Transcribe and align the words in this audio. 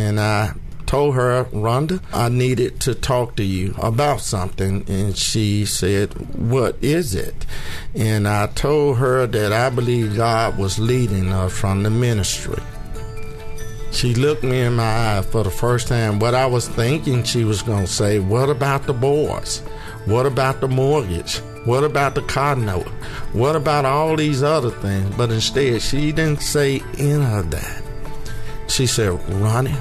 and 0.00 0.18
I 0.18 0.54
told 0.86 1.14
her, 1.14 1.44
Rhonda, 1.52 2.02
I 2.12 2.28
needed 2.28 2.80
to 2.80 2.94
talk 2.94 3.36
to 3.36 3.44
you 3.44 3.74
about 3.78 4.20
something. 4.20 4.84
And 4.88 5.16
she 5.16 5.64
said, 5.64 6.12
What 6.36 6.76
is 6.82 7.14
it? 7.14 7.46
And 7.94 8.26
I 8.26 8.48
told 8.48 8.96
her 8.96 9.26
that 9.26 9.52
I 9.52 9.70
believe 9.70 10.16
God 10.16 10.58
was 10.58 10.78
leading 10.78 11.32
us 11.32 11.52
from 11.56 11.82
the 11.82 11.90
ministry. 11.90 12.62
She 13.92 14.14
looked 14.14 14.42
me 14.42 14.60
in 14.62 14.76
my 14.76 15.18
eye 15.18 15.22
for 15.22 15.44
the 15.44 15.50
first 15.50 15.88
time. 15.88 16.18
What 16.18 16.34
I 16.34 16.46
was 16.46 16.66
thinking 16.66 17.24
she 17.24 17.44
was 17.44 17.62
going 17.62 17.86
to 17.86 17.92
say, 17.92 18.18
What 18.18 18.48
about 18.48 18.86
the 18.86 18.94
boys? 18.94 19.58
What 20.06 20.26
about 20.26 20.60
the 20.60 20.68
mortgage? 20.68 21.38
What 21.66 21.84
about 21.84 22.14
the 22.14 22.22
car 22.22 22.56
note? 22.56 22.88
What 23.34 23.54
about 23.54 23.84
all 23.84 24.16
these 24.16 24.42
other 24.42 24.70
things? 24.70 25.14
But 25.14 25.30
instead, 25.30 25.82
she 25.82 26.10
didn't 26.10 26.40
say 26.40 26.82
any 26.96 27.38
of 27.38 27.50
that. 27.50 27.82
She 28.66 28.86
said, 28.86 29.20
Ronnie, 29.28 29.76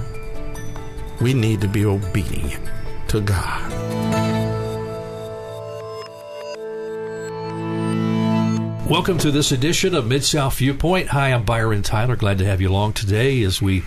we 1.21 1.33
need 1.33 1.61
to 1.61 1.67
be 1.67 1.85
obedient 1.85 2.63
to 3.09 3.21
God. 3.21 4.38
Welcome 8.89 9.19
to 9.19 9.29
this 9.29 9.51
edition 9.51 9.93
of 9.93 10.07
Mid 10.07 10.23
South 10.23 10.57
Viewpoint. 10.57 11.09
Hi, 11.09 11.31
I'm 11.31 11.43
Byron 11.43 11.83
Tyler. 11.83 12.15
Glad 12.15 12.39
to 12.39 12.45
have 12.45 12.59
you 12.59 12.71
along 12.71 12.93
today 12.93 13.43
as 13.43 13.61
we 13.61 13.83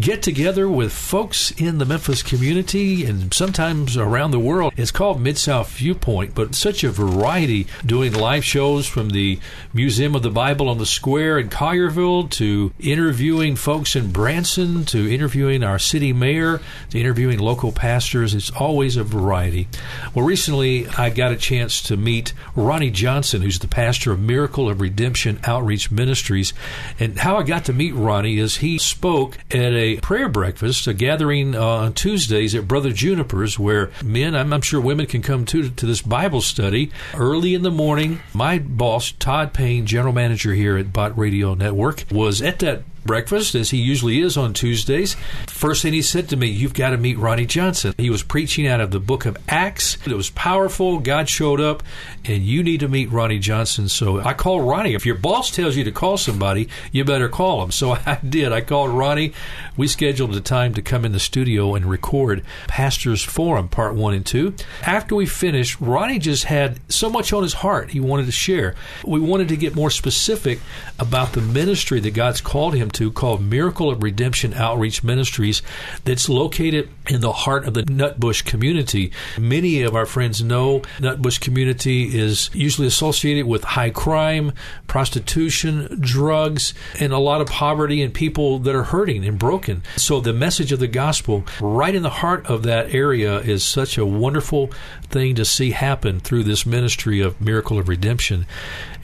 get 0.00 0.22
together 0.22 0.66
with 0.70 0.90
folks 0.90 1.50
in 1.50 1.76
the 1.76 1.84
Memphis 1.84 2.22
community 2.22 3.04
and 3.04 3.34
sometimes 3.34 3.98
around 3.98 4.30
the 4.30 4.38
world. 4.38 4.72
It's 4.74 4.90
called 4.90 5.20
Mid 5.20 5.36
South 5.36 5.70
Viewpoint, 5.72 6.34
but 6.34 6.54
such 6.54 6.82
a 6.82 6.90
variety 6.90 7.66
doing 7.84 8.14
live 8.14 8.42
shows 8.42 8.86
from 8.86 9.10
the 9.10 9.38
Museum 9.74 10.14
of 10.14 10.22
the 10.22 10.30
Bible 10.30 10.70
on 10.70 10.78
the 10.78 10.86
Square 10.86 11.40
in 11.40 11.50
Collierville 11.50 12.30
to 12.30 12.72
interviewing 12.80 13.54
folks 13.54 13.94
in 13.94 14.12
Branson 14.12 14.86
to 14.86 15.12
interviewing 15.12 15.62
our 15.62 15.78
city 15.78 16.14
mayor 16.14 16.62
to 16.88 16.98
interviewing 16.98 17.38
local 17.38 17.70
pastors. 17.70 18.32
It's 18.32 18.50
always 18.52 18.96
a 18.96 19.04
variety. 19.04 19.68
Well, 20.14 20.24
recently 20.24 20.88
I 20.88 21.10
got 21.10 21.32
a 21.32 21.36
chance 21.36 21.82
to 21.82 21.98
meet 21.98 22.32
Ronnie 22.56 22.90
Johnson, 22.90 23.42
who's 23.42 23.58
the 23.58 23.68
pastor 23.68 24.10
of 24.10 24.20
Miracle 24.38 24.70
of 24.70 24.80
Redemption 24.80 25.40
Outreach 25.42 25.90
Ministries. 25.90 26.54
And 27.00 27.18
how 27.18 27.38
I 27.38 27.42
got 27.42 27.64
to 27.64 27.72
meet 27.72 27.92
Ronnie 27.92 28.38
is 28.38 28.58
he 28.58 28.78
spoke 28.78 29.36
at 29.50 29.72
a 29.72 29.96
prayer 29.96 30.28
breakfast, 30.28 30.86
a 30.86 30.94
gathering 30.94 31.56
uh, 31.56 31.60
on 31.60 31.92
Tuesdays 31.94 32.54
at 32.54 32.68
Brother 32.68 32.92
Juniper's, 32.92 33.58
where 33.58 33.90
men, 34.04 34.36
I'm, 34.36 34.52
I'm 34.52 34.60
sure 34.60 34.80
women 34.80 35.06
can 35.06 35.22
come 35.22 35.44
to, 35.46 35.70
to 35.70 35.86
this 35.86 36.02
Bible 36.02 36.40
study 36.40 36.92
early 37.16 37.56
in 37.56 37.62
the 37.62 37.72
morning. 37.72 38.20
My 38.32 38.60
boss, 38.60 39.10
Todd 39.10 39.52
Payne, 39.52 39.86
general 39.86 40.12
manager 40.12 40.54
here 40.54 40.76
at 40.76 40.92
Bott 40.92 41.18
Radio 41.18 41.54
Network, 41.54 42.04
was 42.08 42.40
at 42.40 42.60
that 42.60 42.84
breakfast, 43.08 43.54
as 43.54 43.70
he 43.70 43.78
usually 43.78 44.20
is 44.20 44.36
on 44.36 44.52
Tuesdays. 44.52 45.16
First 45.48 45.82
thing 45.82 45.94
he 45.94 46.02
said 46.02 46.28
to 46.28 46.36
me, 46.36 46.46
You've 46.46 46.74
got 46.74 46.90
to 46.90 46.98
meet 46.98 47.18
Ronnie 47.18 47.46
Johnson. 47.46 47.94
He 47.96 48.10
was 48.10 48.22
preaching 48.22 48.66
out 48.66 48.82
of 48.82 48.90
the 48.90 49.00
book 49.00 49.24
of 49.24 49.36
Acts. 49.48 49.96
It 50.06 50.12
was 50.12 50.30
powerful. 50.30 50.98
God 50.98 51.28
showed 51.28 51.60
up, 51.60 51.82
and 52.24 52.44
you 52.44 52.62
need 52.62 52.80
to 52.80 52.88
meet 52.88 53.10
Ronnie 53.10 53.38
Johnson. 53.38 53.88
So 53.88 54.20
I 54.20 54.34
called 54.34 54.68
Ronnie. 54.68 54.94
If 54.94 55.06
your 55.06 55.14
boss 55.14 55.50
tells 55.50 55.74
you 55.74 55.84
to 55.84 55.90
call 55.90 56.18
somebody, 56.18 56.68
you 56.92 57.02
better 57.02 57.30
call 57.30 57.62
him. 57.62 57.70
So 57.70 57.92
I 58.06 58.18
did. 58.28 58.52
I 58.52 58.60
called 58.60 58.90
Ronnie. 58.90 59.32
We 59.76 59.88
scheduled 59.88 60.36
a 60.36 60.40
time 60.40 60.74
to 60.74 60.82
come 60.82 61.06
in 61.06 61.12
the 61.12 61.18
studio 61.18 61.74
and 61.74 61.86
record 61.86 62.44
Pastors 62.66 63.24
Forum 63.24 63.68
Part 63.68 63.94
1 63.94 64.14
and 64.14 64.26
2. 64.26 64.54
After 64.82 65.14
we 65.14 65.24
finished, 65.24 65.80
Ronnie 65.80 66.18
just 66.18 66.44
had 66.44 66.78
so 66.92 67.08
much 67.08 67.32
on 67.32 67.42
his 67.42 67.54
heart 67.54 67.90
he 67.90 68.00
wanted 68.00 68.26
to 68.26 68.32
share. 68.32 68.74
We 69.02 69.18
wanted 69.18 69.48
to 69.48 69.56
get 69.56 69.74
more 69.74 69.90
specific 69.90 70.60
about 70.98 71.32
the 71.32 71.40
ministry 71.40 72.00
that 72.00 72.12
God's 72.12 72.42
called 72.42 72.74
him 72.74 72.90
to 72.90 72.97
to 72.98 73.12
called 73.12 73.40
Miracle 73.40 73.90
of 73.90 74.02
Redemption 74.02 74.52
Outreach 74.54 75.04
Ministries 75.04 75.62
that's 76.04 76.28
located 76.28 76.88
in 77.06 77.20
the 77.20 77.30
heart 77.30 77.64
of 77.64 77.74
the 77.74 77.84
Nutbush 77.84 78.44
community. 78.44 79.12
Many 79.38 79.82
of 79.82 79.94
our 79.94 80.04
friends 80.04 80.42
know 80.42 80.80
Nutbush 80.98 81.40
community 81.40 82.18
is 82.18 82.50
usually 82.52 82.88
associated 82.88 83.46
with 83.46 83.62
high 83.62 83.90
crime, 83.90 84.52
prostitution, 84.88 85.98
drugs, 86.00 86.74
and 86.98 87.12
a 87.12 87.18
lot 87.18 87.40
of 87.40 87.46
poverty 87.46 88.02
and 88.02 88.12
people 88.12 88.58
that 88.58 88.74
are 88.74 88.82
hurting 88.82 89.24
and 89.24 89.38
broken. 89.38 89.84
So 89.96 90.18
the 90.20 90.32
message 90.32 90.72
of 90.72 90.80
the 90.80 90.88
gospel 90.88 91.44
right 91.60 91.94
in 91.94 92.02
the 92.02 92.10
heart 92.10 92.46
of 92.46 92.64
that 92.64 92.92
area 92.92 93.38
is 93.38 93.62
such 93.62 93.96
a 93.96 94.04
wonderful 94.04 94.72
thing 95.08 95.36
to 95.36 95.44
see 95.44 95.70
happen 95.70 96.18
through 96.18 96.42
this 96.42 96.66
ministry 96.66 97.20
of 97.20 97.40
Miracle 97.40 97.78
of 97.78 97.88
Redemption. 97.88 98.44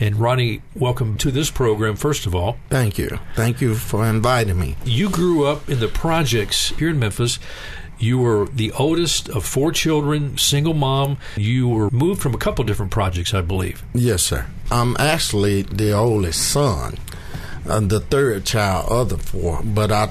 And 0.01 0.17
Ronnie, 0.17 0.61
welcome 0.75 1.17
to 1.19 1.31
this 1.31 1.51
program, 1.51 1.95
first 1.95 2.27
of 2.27 2.35
all. 2.35 2.57
Thank 2.69 2.99
you. 2.99 3.19
Thank 3.35 3.61
you 3.61 3.77
for 3.77 4.05
inviting 4.07 4.59
me. 4.59 4.77
You 4.85 5.09
grew 5.09 5.47
up 5.47 5.69
in 5.69 5.79
the 5.79 5.89
projects 5.89 6.71
here 6.71 6.89
in 6.91 6.99
Memphis. 6.99 7.39
You 7.99 8.19
were 8.19 8.47
the 8.47 8.73
oldest 8.73 9.29
of 9.29 9.45
four 9.45 9.71
children, 9.71 10.37
single 10.37 10.75
mom. 10.75 11.19
You 11.37 11.69
were 11.69 11.91
moved 11.91 12.21
from 12.21 12.35
a 12.35 12.39
couple 12.39 12.65
different 12.65 12.91
projects, 12.91 13.33
I 13.33 13.41
believe. 13.41 13.85
Yes, 13.95 14.23
sir. 14.25 14.47
I'm 14.71 14.97
actually 14.99 15.63
the 15.63 15.93
oldest 15.93 16.51
son, 16.51 16.99
uh, 17.69 17.81
the 17.81 18.01
third 18.01 18.45
child 18.45 18.91
of 18.91 19.09
the 19.11 19.19
four, 19.19 19.63
but 19.63 19.93
I 19.93 20.11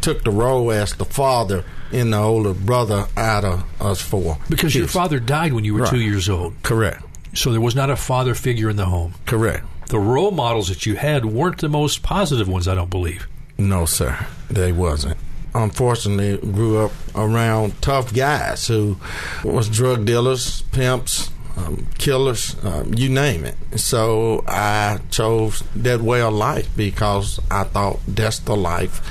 took 0.00 0.24
the 0.24 0.32
role 0.32 0.72
as 0.72 0.94
the 0.94 1.04
father 1.04 1.64
and 1.92 2.12
the 2.12 2.18
older 2.18 2.54
brother 2.54 3.06
out 3.16 3.44
of 3.44 3.64
us 3.80 4.00
four. 4.00 4.38
Because 4.48 4.72
kids. 4.72 4.76
your 4.76 4.88
father 4.88 5.20
died 5.20 5.52
when 5.52 5.64
you 5.64 5.74
were 5.74 5.82
right. 5.82 5.90
two 5.90 6.00
years 6.00 6.28
old. 6.28 6.60
Correct. 6.64 7.04
So 7.34 7.50
there 7.50 7.60
was 7.60 7.74
not 7.74 7.90
a 7.90 7.96
father 7.96 8.34
figure 8.34 8.68
in 8.68 8.76
the 8.76 8.86
home. 8.86 9.14
Correct. 9.26 9.64
The 9.88 9.98
role 9.98 10.30
models 10.30 10.68
that 10.68 10.86
you 10.86 10.96
had 10.96 11.24
weren't 11.24 11.58
the 11.60 11.68
most 11.68 12.02
positive 12.02 12.48
ones, 12.48 12.68
I 12.68 12.74
don't 12.74 12.90
believe. 12.90 13.26
No, 13.58 13.84
sir. 13.84 14.26
They 14.48 14.72
wasn't. 14.72 15.16
Unfortunately, 15.54 16.38
grew 16.50 16.78
up 16.78 16.92
around 17.14 17.80
tough 17.82 18.14
guys 18.14 18.66
who 18.66 18.96
was 19.44 19.68
drug 19.68 20.06
dealers, 20.06 20.62
pimps, 20.72 21.30
um, 21.56 21.86
killers, 21.98 22.56
um, 22.64 22.94
you 22.94 23.10
name 23.10 23.44
it. 23.44 23.56
So 23.78 24.44
I 24.46 25.00
chose 25.10 25.62
that 25.76 26.00
way 26.00 26.22
of 26.22 26.32
life 26.32 26.74
because 26.76 27.38
I 27.50 27.64
thought 27.64 28.00
that's 28.08 28.38
the 28.38 28.56
life 28.56 29.02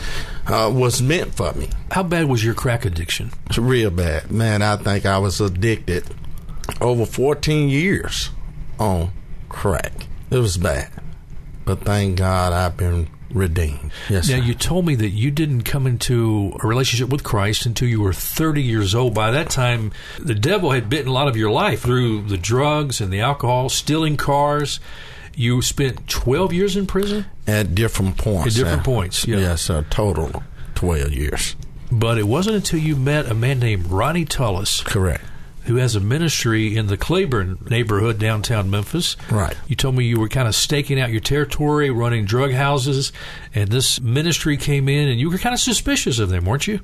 uh, 0.48 0.72
was 0.74 1.02
meant 1.02 1.36
for 1.36 1.54
me. 1.54 1.70
How 1.92 2.02
bad 2.04 2.26
was 2.26 2.44
your 2.44 2.56
crack 2.56 2.86
addiction? 2.86 3.31
It's 3.48 3.60
real 3.60 3.92
bad, 3.92 4.31
man. 4.31 4.64
I 4.64 4.78
think 4.78 5.06
I 5.06 5.20
was 5.20 5.40
addicted 5.40 6.06
over 6.80 7.06
14 7.06 7.70
years 7.70 8.30
on 8.80 9.12
crack. 9.50 10.08
It 10.30 10.38
was 10.38 10.58
bad. 10.58 10.90
But 11.66 11.82
thank 11.82 12.18
God 12.18 12.54
I've 12.54 12.78
been 12.78 13.08
redeemed. 13.34 13.92
Yes. 14.09 14.30
Now, 14.30 14.38
sir. 14.38 14.44
you 14.44 14.54
told 14.54 14.86
me 14.86 14.96
that 14.96 15.10
you 15.10 15.31
didn't 15.31 15.64
come 15.64 15.88
into 15.88 16.58
a 16.62 16.68
relationship 16.68 17.10
with 17.10 17.24
Christ 17.24 17.66
until 17.66 17.88
you 17.88 18.02
were 18.02 18.14
30 18.14 18.62
years 18.62 18.96
old. 18.96 19.14
By 19.14 19.31
that 19.31 19.50
time, 19.50 19.92
the 20.20 20.36
devil 20.36 20.72
had 20.72 20.90
bitten 20.90 21.08
a 21.08 21.14
lot 21.14 21.28
of 21.28 21.38
your 21.38 21.52
life 21.52 21.81
through 21.81 22.24
the 22.24 22.38
drugs 22.38 23.00
and 23.02 23.12
the 23.12 23.22
alcohol, 23.22 23.70
stealing 23.70 24.18
cars. 24.18 24.80
You 25.36 25.62
spent 25.62 26.08
12 26.08 26.54
years 26.54 26.76
in 26.76 26.88
prison? 26.88 27.26
At 27.48 27.74
different 27.74 28.18
points. 28.18 28.56
At 28.58 28.64
different 28.64 28.84
points, 28.84 29.26
yeah. 29.26 29.38
Yes, 29.38 29.70
a 29.70 29.84
total 29.90 30.44
12 30.76 31.14
years. 31.14 31.56
But 31.92 32.18
it 32.18 32.28
wasn't 32.28 32.58
until 32.58 32.80
you 32.80 32.96
met 32.96 33.30
a 33.30 33.34
man 33.34 33.60
named 33.60 33.88
Ronnie 33.88 34.26
Tullis. 34.26 34.81
Correct 34.81 35.24
who 35.64 35.76
has 35.76 35.96
a 35.96 36.00
ministry 36.00 36.76
in 36.76 36.88
the 36.88 36.98
Claiborne 36.98 37.58
neighborhood 37.70 38.20
downtown 38.20 38.70
Memphis. 38.70 39.16
Right. 39.30 39.56
You 39.68 39.76
told 39.76 39.96
me 39.96 40.06
you 40.06 40.20
were 40.20 40.30
kind 40.30 40.48
of 40.48 40.56
staking 40.56 41.00
out 41.00 41.12
your 41.12 41.22
territory, 41.22 41.90
running 41.90 42.26
drug 42.26 42.52
houses, 42.52 43.12
and 43.54 43.70
this 43.70 44.02
ministry 44.02 44.58
came 44.58 44.90
in, 44.90 45.08
and 45.08 45.20
you 45.20 45.30
were 45.30 45.38
kind 45.38 45.54
of 45.54 45.60
suspicious 45.60 46.20
of 46.20 46.30
them, 46.30 46.46
weren't 46.46 46.68
you? 46.68 46.80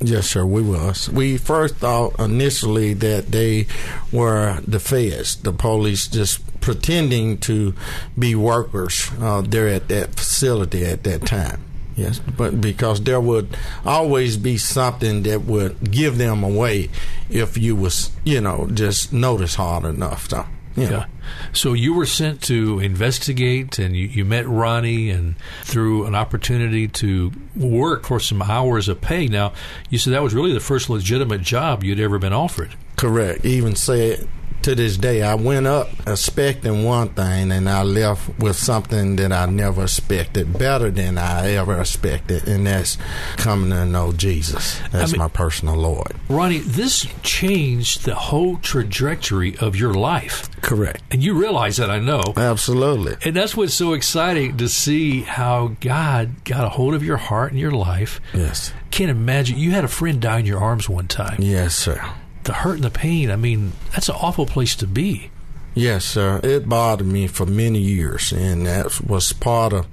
Yes, 0.00 0.28
sir, 0.30 0.44
we 0.44 0.62
was. 0.62 1.08
We 1.08 1.36
first 1.36 1.76
thought 1.76 2.18
initially 2.18 2.92
that 2.94 3.26
they 3.30 3.66
were 4.10 4.58
the 4.66 4.80
feds, 4.80 5.36
the 5.36 5.52
police, 5.52 6.08
just 6.08 6.60
pretending 6.60 7.38
to 7.38 7.74
be 8.18 8.34
workers 8.34 9.10
uh, 9.20 9.42
there 9.42 9.68
at 9.68 9.88
that 9.88 10.16
facility 10.16 10.84
at 10.84 11.04
that 11.04 11.24
time. 11.24 11.64
Yes, 11.96 12.18
but 12.20 12.60
because 12.60 13.02
there 13.02 13.20
would 13.20 13.56
always 13.84 14.36
be 14.36 14.56
something 14.56 15.24
that 15.24 15.42
would 15.42 15.90
give 15.90 16.16
them 16.18 16.42
away 16.42 16.88
if 17.28 17.58
you 17.58 17.76
was, 17.76 18.10
you 18.24 18.40
know, 18.40 18.68
just 18.72 19.12
notice 19.12 19.56
hard 19.56 19.84
enough. 19.84 20.28
So, 20.28 20.46
you 20.76 20.84
know. 20.84 20.90
yeah. 20.90 21.06
So 21.52 21.74
you 21.74 21.94
were 21.94 22.06
sent 22.06 22.42
to 22.44 22.78
investigate, 22.78 23.78
and 23.78 23.94
you, 23.94 24.06
you 24.06 24.24
met 24.24 24.48
Ronnie, 24.48 25.10
and 25.10 25.34
through 25.62 26.06
an 26.06 26.14
opportunity 26.14 26.88
to 26.88 27.32
work 27.54 28.06
for 28.06 28.20
some 28.20 28.40
hours 28.40 28.88
of 28.88 29.00
pay. 29.00 29.26
Now, 29.26 29.52
you 29.90 29.98
said 29.98 30.14
that 30.14 30.22
was 30.22 30.34
really 30.34 30.52
the 30.52 30.60
first 30.60 30.88
legitimate 30.88 31.42
job 31.42 31.84
you'd 31.84 32.00
ever 32.00 32.18
been 32.18 32.32
offered. 32.32 32.74
Correct. 32.96 33.44
Even 33.44 33.76
said 33.76 34.26
to 34.62 34.74
this 34.74 34.96
day, 34.96 35.22
I 35.22 35.34
went 35.34 35.66
up 35.66 35.88
expecting 36.06 36.84
one 36.84 37.10
thing 37.10 37.50
and 37.50 37.68
I 37.68 37.82
left 37.82 38.38
with 38.38 38.56
something 38.56 39.16
that 39.16 39.32
I 39.32 39.46
never 39.46 39.82
expected, 39.82 40.56
better 40.58 40.90
than 40.90 41.18
I 41.18 41.52
ever 41.52 41.80
expected, 41.80 42.46
and 42.46 42.66
that's 42.66 42.96
coming 43.36 43.70
to 43.70 43.84
know 43.84 44.12
Jesus 44.12 44.80
as 44.92 45.10
I 45.10 45.12
mean, 45.12 45.18
my 45.18 45.28
personal 45.28 45.76
Lord. 45.76 46.14
Ronnie, 46.28 46.58
this 46.58 47.06
changed 47.22 48.04
the 48.04 48.14
whole 48.14 48.58
trajectory 48.58 49.56
of 49.58 49.76
your 49.76 49.94
life. 49.94 50.48
Correct. 50.60 51.02
And 51.10 51.22
you 51.22 51.34
realize 51.34 51.78
that, 51.78 51.90
I 51.90 51.98
know. 51.98 52.22
Absolutely. 52.36 53.16
And 53.24 53.34
that's 53.34 53.56
what's 53.56 53.74
so 53.74 53.92
exciting 53.94 54.56
to 54.58 54.68
see 54.68 55.22
how 55.22 55.76
God 55.80 56.44
got 56.44 56.64
a 56.64 56.68
hold 56.68 56.94
of 56.94 57.02
your 57.02 57.16
heart 57.16 57.50
and 57.50 57.60
your 57.60 57.72
life. 57.72 58.20
Yes. 58.32 58.72
Can't 58.90 59.10
imagine. 59.10 59.58
You 59.58 59.72
had 59.72 59.84
a 59.84 59.88
friend 59.88 60.20
die 60.20 60.38
in 60.38 60.46
your 60.46 60.60
arms 60.60 60.88
one 60.88 61.08
time. 61.08 61.36
Yes, 61.40 61.74
sir 61.74 62.14
the 62.44 62.52
hurt 62.52 62.74
and 62.74 62.84
the 62.84 62.90
pain, 62.90 63.30
I 63.30 63.36
mean, 63.36 63.72
that's 63.92 64.08
an 64.08 64.16
awful 64.20 64.46
place 64.46 64.74
to 64.76 64.86
be. 64.86 65.30
Yes, 65.74 66.04
sir. 66.04 66.38
It 66.42 66.68
bothered 66.68 67.06
me 67.06 67.26
for 67.26 67.46
many 67.46 67.78
years, 67.78 68.30
and 68.30 68.66
that 68.66 69.00
was 69.00 69.32
part 69.32 69.72
of, 69.72 69.86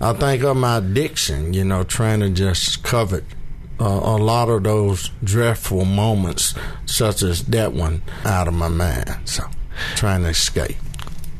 I 0.00 0.14
think, 0.14 0.42
of 0.42 0.56
my 0.56 0.78
addiction. 0.78 1.52
You 1.52 1.64
know, 1.64 1.84
trying 1.84 2.20
to 2.20 2.30
just 2.30 2.82
cover 2.82 3.22
uh, 3.78 3.84
a 3.84 4.16
lot 4.16 4.48
of 4.48 4.62
those 4.62 5.10
dreadful 5.22 5.84
moments, 5.84 6.54
such 6.86 7.22
as 7.22 7.44
that 7.44 7.74
one, 7.74 8.02
out 8.24 8.48
of 8.48 8.54
my 8.54 8.68
mind. 8.68 9.14
So, 9.26 9.44
trying 9.94 10.22
to 10.22 10.30
escape. 10.30 10.76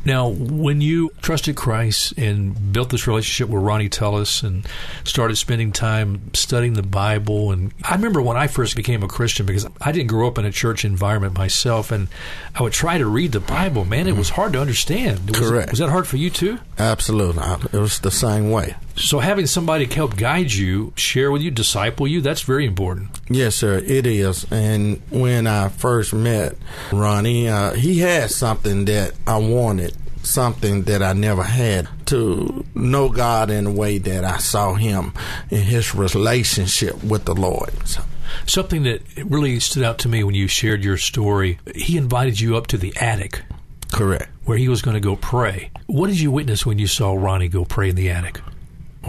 Now, 0.07 0.29
when 0.29 0.81
you 0.81 1.11
trusted 1.21 1.57
Christ 1.57 2.13
and 2.17 2.73
built 2.73 2.91
this 2.91 3.09
relationship 3.09 3.53
with 3.53 3.61
Ronnie 3.61 3.89
Tullis 3.89 4.45
and 4.45 4.65
started 5.03 5.35
spending 5.35 5.73
time 5.73 6.33
studying 6.33 6.75
the 6.75 6.85
Bible, 6.85 7.51
and 7.51 7.73
I 7.83 7.97
remember 7.97 8.23
when 8.23 8.37
I 8.37 8.47
first 8.47 8.77
became 8.77 9.03
a 9.03 9.09
Christian 9.09 9.47
because 9.47 9.67
I 9.81 9.91
didn't 9.91 10.07
grow 10.07 10.29
up 10.29 10.39
in 10.39 10.45
a 10.45 10.53
church 10.53 10.85
environment 10.85 11.37
myself, 11.37 11.91
and 11.91 12.07
I 12.55 12.63
would 12.63 12.73
try 12.73 12.99
to 12.99 13.07
read 13.07 13.33
the 13.33 13.41
Bible. 13.41 13.85
Man, 13.85 14.07
it 14.07 14.17
was 14.17 14.31
hard 14.31 14.53
to 14.53 14.61
understand. 14.61 15.29
Was, 15.29 15.41
Correct. 15.41 15.71
Was 15.71 15.81
that 15.81 15.91
hard 15.91 16.07
for 16.07 16.19
you 16.19 16.31
too? 16.31 16.61
Absolutely. 16.79 17.43
It 17.73 17.81
was 17.81 17.99
the 17.99 18.13
same 18.13 18.53
way. 18.53 18.77
So 18.97 19.19
having 19.19 19.47
somebody 19.47 19.85
help 19.85 20.17
guide 20.17 20.53
you, 20.53 20.93
share 20.97 21.31
with 21.31 21.43
you, 21.43 21.51
disciple 21.51 22.07
you, 22.07 22.23
that's 22.23 22.43
very 22.43 22.65
important. 22.65 23.11
Yes, 23.29 23.57
sir, 23.57 23.77
it 23.79 24.07
is. 24.07 24.47
And 24.51 25.03
when 25.11 25.47
I 25.47 25.69
first 25.69 26.15
met 26.15 26.57
Ronnie, 26.93 27.49
uh, 27.49 27.73
he 27.73 27.99
had 27.99 28.31
something 28.31 28.87
that 28.87 29.13
I 29.27 29.37
wanted, 29.37 29.96
something 30.27 30.83
that 30.83 31.03
I 31.03 31.13
never 31.13 31.43
had 31.43 31.89
to 32.07 32.65
know 32.75 33.09
God 33.09 33.51
in 33.51 33.67
a 33.67 33.71
way 33.71 33.99
that 33.99 34.25
I 34.25 34.39
saw 34.39 34.75
him 34.75 35.13
in 35.51 35.63
his 35.63 35.95
relationship 35.95 37.03
with 37.03 37.25
the 37.25 37.35
Lord. 37.35 37.73
So. 37.87 38.03
Something 38.47 38.83
that 38.85 39.03
really 39.25 39.61
stood 39.61 39.85
out 39.85 39.99
to 39.99 40.09
me 40.09 40.25
when 40.25 40.35
you 40.35 40.49
shared 40.49 40.85
your 40.85 40.97
story, 40.97 41.59
he 41.75 41.97
invited 41.97 42.41
you 42.41 42.57
up 42.57 42.67
to 42.69 42.77
the 42.77 42.95
attic. 42.97 43.43
Correct. 43.93 44.29
Where 44.45 44.59
he 44.59 44.69
was 44.69 44.83
going 44.83 44.95
to 44.95 45.01
go 45.01 45.17
pray. 45.17 45.71
What 45.87 46.09
did 46.09 46.21
you 46.21 46.31
witness 46.31 46.67
when 46.67 46.79
you 46.79 46.87
saw 46.87 47.15
Ronnie 47.15 47.49
go 47.49 47.65
pray 47.65 47.91
in 47.91 47.97
the 47.97 48.11
attic? 48.11 48.41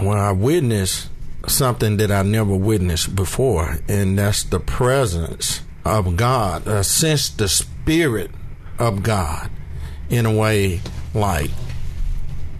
Well, 0.00 0.16
I 0.16 0.32
witnessed 0.32 1.10
something 1.46 1.96
that 1.96 2.10
I 2.10 2.22
never 2.22 2.54
witnessed 2.54 3.14
before, 3.14 3.78
and 3.88 4.18
that's 4.18 4.44
the 4.44 4.60
presence 4.60 5.62
of 5.84 6.16
God, 6.16 6.66
uh, 6.68 6.82
sense 6.82 7.28
the 7.28 7.48
spirit 7.48 8.30
of 8.78 9.02
God 9.02 9.50
in 10.08 10.26
a 10.26 10.32
way 10.32 10.80
like 11.18 11.50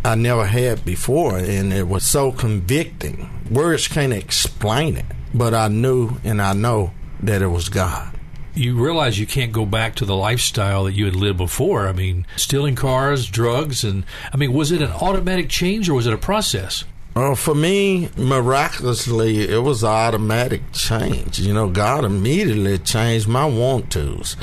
I 0.05 0.15
never 0.15 0.47
had 0.47 0.85
before, 0.85 1.39
and 1.39 1.73
it 1.73 1.89
was 1.89 2.05
so 2.05 2.33
convicting. 2.33 3.29
Words 3.51 3.89
can't 3.89 4.13
explain 4.13 4.97
it, 4.97 5.07
but 5.35 5.55
I 5.55 5.69
knew 5.69 6.17
and 6.25 6.41
I 6.41 6.53
know 6.53 6.93
that 7.21 7.43
it 7.43 7.49
was 7.49 7.69
God 7.69 8.19
you 8.59 8.75
realize 8.75 9.19
you 9.19 9.27
can't 9.27 9.53
go 9.53 9.65
back 9.65 9.95
to 9.95 10.05
the 10.05 10.17
lifestyle 10.17 10.85
that 10.85 10.95
you 10.95 11.05
had 11.05 11.15
lived 11.15 11.39
before. 11.39 11.87
I 11.87 11.93
mean, 11.93 12.27
stealing 12.37 12.75
cars, 12.75 13.27
drugs, 13.29 13.85
and 13.85 14.05
I 14.33 14.37
mean, 14.37 14.53
was 14.53 14.73
it 14.73 14.83
an 14.83 14.91
automatic 14.91 15.49
change 15.49 15.89
or 15.89 15.95
was 15.95 16.07
it 16.07 16.13
a 16.13 16.19
process? 16.19 16.85
Well, 17.19 17.35
for 17.35 17.57
me, 17.57 18.11
miraculously, 18.17 19.41
it 19.41 19.59
was 19.59 19.83
automatic 19.83 20.63
change. 20.73 21.41
You 21.41 21.53
know, 21.53 21.69
God 21.69 22.05
immediately 22.05 22.79
changed 22.79 23.27
my 23.27 23.45
want 23.45 23.91
tos. 23.91 24.37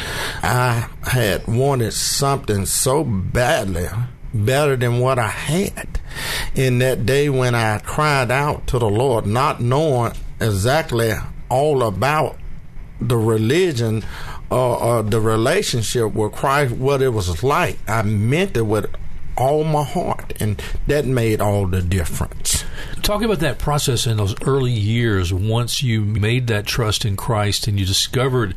I 0.44 0.90
had 1.04 1.48
wanted 1.48 1.94
something 1.94 2.66
so 2.66 3.06
badly, 3.06 3.88
better 4.34 4.76
than 4.76 5.00
what 5.00 5.20
I 5.20 5.30
had. 5.30 6.02
In 6.54 6.80
that 6.80 7.06
day 7.06 7.30
when 7.30 7.56
I 7.56 7.78
cried 7.78 8.30
out 8.30 8.68
to 8.68 8.78
the 8.78 8.90
Lord, 8.90 9.26
not 9.26 9.62
knowing 9.62 10.12
exactly 10.42 11.14
all 11.48 11.82
about 11.82 12.38
the 13.00 13.16
religion 13.16 14.04
or, 14.52 14.84
or 14.84 15.02
the 15.02 15.22
relationship 15.22 16.14
with 16.14 16.34
Christ, 16.34 16.76
what 16.76 17.02
it 17.02 17.14
was 17.14 17.42
like, 17.42 17.78
I 17.88 18.02
meant 18.02 18.58
it 18.58 18.64
with 18.64 18.94
all 19.38 19.64
my 19.64 19.84
heart, 19.84 20.34
and 20.40 20.62
that 20.88 21.06
made 21.06 21.42
all 21.42 21.68
the 21.68 21.82
difference. 21.82 22.64
Talk 23.02 23.22
about 23.22 23.40
that 23.40 23.60
process 23.60 24.08
in 24.08 24.18
those 24.18 24.36
early 24.44 24.72
years 24.72 25.34
once 25.34 25.84
you 25.84 26.02
made 26.02 26.48
that 26.48 26.66
trust 26.66 27.06
in 27.06 27.16
Christ 27.16 27.68
and 27.68 27.80
you 27.80 27.86
discovered 27.86 28.56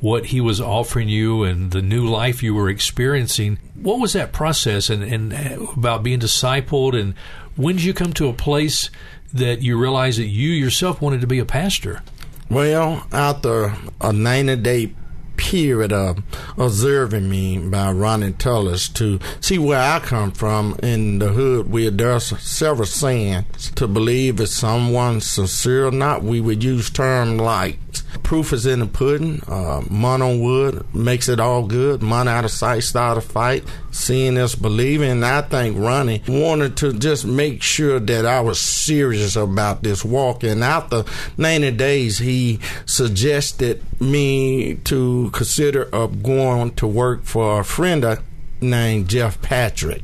what 0.00 0.26
He 0.26 0.40
was 0.40 0.60
offering 0.60 1.08
you 1.08 1.42
and 1.42 1.70
the 1.70 1.82
new 1.82 2.06
life 2.06 2.42
you 2.42 2.54
were 2.54 2.68
experiencing. 2.68 3.58
What 3.74 3.98
was 3.98 4.12
that 4.12 4.32
process 4.32 4.90
and, 4.90 5.02
and 5.02 5.32
about 5.76 6.02
being 6.02 6.20
discipled? 6.20 6.98
And 6.98 7.14
when 7.56 7.76
did 7.76 7.84
you 7.84 7.94
come 7.94 8.12
to 8.14 8.28
a 8.28 8.32
place 8.32 8.90
that 9.32 9.62
you 9.62 9.78
realized 9.78 10.18
that 10.18 10.26
you 10.26 10.50
yourself 10.50 11.00
wanted 11.02 11.20
to 11.20 11.26
be 11.26 11.38
a 11.38 11.44
pastor? 11.44 12.02
Well, 12.48 13.06
after 13.12 13.74
a 14.00 14.12
90 14.12 14.56
day 14.56 14.94
period 15.48 15.90
of 15.94 16.18
observing 16.58 17.26
me 17.26 17.56
by 17.56 17.90
Ronnie 17.90 18.32
Tullis 18.32 18.86
to 18.90 19.18
see 19.40 19.58
where 19.58 19.80
I 19.80 19.98
come 19.98 20.30
from 20.30 20.78
in 20.82 21.20
the 21.20 21.28
hood 21.28 21.72
where 21.72 21.90
there's 21.90 22.38
several 22.38 22.84
sayings 22.84 23.70
to 23.76 23.88
believe 23.88 24.40
if 24.40 24.50
someone's 24.50 25.24
sincere 25.24 25.86
or 25.86 25.90
not. 25.90 26.22
We 26.22 26.42
would 26.42 26.62
use 26.62 26.90
terms 26.90 27.40
like 27.40 27.78
proof 28.22 28.52
is 28.52 28.66
in 28.66 28.80
the 28.80 28.86
pudding, 28.86 29.40
uh, 29.48 29.80
on 29.90 30.40
wood 30.40 30.84
makes 30.94 31.30
it 31.30 31.40
all 31.40 31.66
good, 31.66 32.02
money 32.02 32.28
out 32.28 32.44
of 32.44 32.50
sight, 32.50 32.82
start 32.82 33.16
a 33.16 33.22
fight, 33.22 33.64
seeing 33.98 34.36
is 34.36 34.54
believing. 34.54 35.22
I 35.24 35.42
think 35.42 35.76
Ronnie 35.78 36.22
wanted 36.28 36.76
to 36.78 36.92
just 36.92 37.26
make 37.26 37.62
sure 37.62 38.00
that 38.00 38.24
I 38.24 38.40
was 38.40 38.60
serious 38.60 39.36
about 39.36 39.82
this 39.82 40.04
walk. 40.04 40.44
And 40.44 40.62
after 40.62 41.04
90 41.36 41.72
days, 41.72 42.18
he 42.18 42.60
suggested 42.86 43.82
me 44.00 44.76
to 44.84 45.30
consider 45.32 45.82
of 45.92 46.22
going 46.22 46.74
to 46.76 46.86
work 46.86 47.24
for 47.24 47.60
a 47.60 47.64
friend 47.64 48.04
named 48.60 49.08
Jeff 49.08 49.40
Patrick 49.42 50.02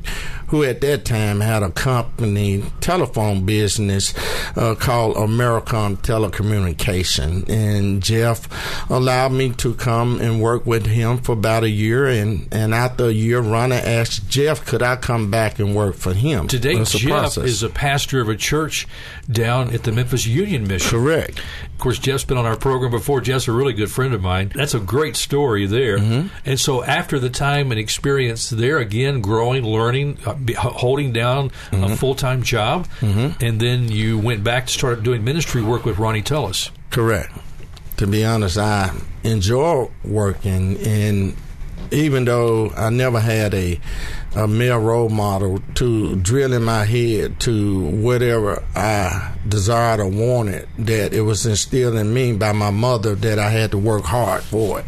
who 0.54 0.62
at 0.62 0.80
that 0.80 1.04
time 1.04 1.40
had 1.40 1.64
a 1.64 1.70
company 1.72 2.62
telephone 2.80 3.44
business 3.44 4.14
uh, 4.56 4.72
called 4.76 5.16
Americom 5.16 5.96
Telecommunication. 5.96 7.48
And 7.48 8.00
Jeff 8.00 8.88
allowed 8.88 9.32
me 9.32 9.50
to 9.54 9.74
come 9.74 10.20
and 10.20 10.40
work 10.40 10.64
with 10.64 10.86
him 10.86 11.18
for 11.18 11.32
about 11.32 11.64
a 11.64 11.68
year. 11.68 12.06
And, 12.06 12.46
and 12.52 12.72
after 12.72 13.06
a 13.06 13.10
year, 13.10 13.40
Ronnie 13.40 13.74
asked 13.74 14.28
Jeff, 14.28 14.64
could 14.64 14.80
I 14.80 14.94
come 14.94 15.28
back 15.28 15.58
and 15.58 15.74
work 15.74 15.96
for 15.96 16.14
him? 16.14 16.46
Today, 16.46 16.76
Jeff 16.84 17.02
process. 17.02 17.44
is 17.44 17.62
a 17.64 17.68
pastor 17.68 18.20
of 18.20 18.28
a 18.28 18.36
church 18.36 18.86
down 19.28 19.74
at 19.74 19.82
the 19.82 19.90
Memphis 19.90 20.24
Union 20.24 20.68
Mission. 20.68 20.88
Correct. 20.88 21.40
Of 21.74 21.78
course, 21.80 21.98
Jeff's 21.98 22.24
been 22.24 22.38
on 22.38 22.46
our 22.46 22.56
program 22.56 22.92
before. 22.92 23.20
Jeff's 23.20 23.48
a 23.48 23.52
really 23.52 23.72
good 23.72 23.90
friend 23.90 24.14
of 24.14 24.22
mine. 24.22 24.52
That's 24.54 24.74
a 24.74 24.80
great 24.80 25.16
story 25.16 25.66
there. 25.66 25.98
Mm-hmm. 25.98 26.28
And 26.46 26.60
so, 26.60 26.84
after 26.84 27.18
the 27.18 27.28
time 27.28 27.72
and 27.72 27.80
experience 27.80 28.48
there, 28.48 28.78
again, 28.78 29.20
growing, 29.20 29.64
learning, 29.64 30.18
uh, 30.24 30.34
holding 30.52 31.12
down 31.12 31.50
mm-hmm. 31.70 31.84
a 31.84 31.96
full 31.96 32.14
time 32.14 32.42
job, 32.42 32.86
mm-hmm. 33.00 33.42
and 33.44 33.60
then 33.60 33.90
you 33.90 34.18
went 34.18 34.44
back 34.44 34.66
to 34.66 34.72
start 34.72 35.02
doing 35.02 35.24
ministry 35.24 35.62
work 35.62 35.84
with 35.84 35.98
Ronnie 35.98 36.22
Tullis. 36.22 36.70
Correct. 36.90 37.32
To 37.98 38.06
be 38.06 38.24
honest, 38.24 38.58
I 38.58 38.94
enjoy 39.22 39.88
working, 40.04 40.76
and 40.78 41.36
even 41.90 42.24
though 42.24 42.70
I 42.76 42.90
never 42.90 43.20
had 43.20 43.54
a 43.54 43.80
a 44.36 44.48
male 44.48 44.78
role 44.78 45.08
model 45.08 45.60
to 45.74 46.16
drill 46.16 46.52
in 46.52 46.64
my 46.64 46.84
head 46.84 47.38
to 47.38 47.84
whatever 47.90 48.64
I 48.74 49.32
desired 49.46 50.00
or 50.00 50.08
wanted 50.08 50.68
that 50.78 51.12
it 51.12 51.20
was 51.20 51.46
instilled 51.46 51.94
in 51.94 52.12
me 52.12 52.32
by 52.32 52.52
my 52.52 52.70
mother 52.70 53.14
that 53.14 53.38
I 53.38 53.50
had 53.50 53.70
to 53.72 53.78
work 53.78 54.04
hard 54.04 54.42
for 54.42 54.80
it. 54.80 54.86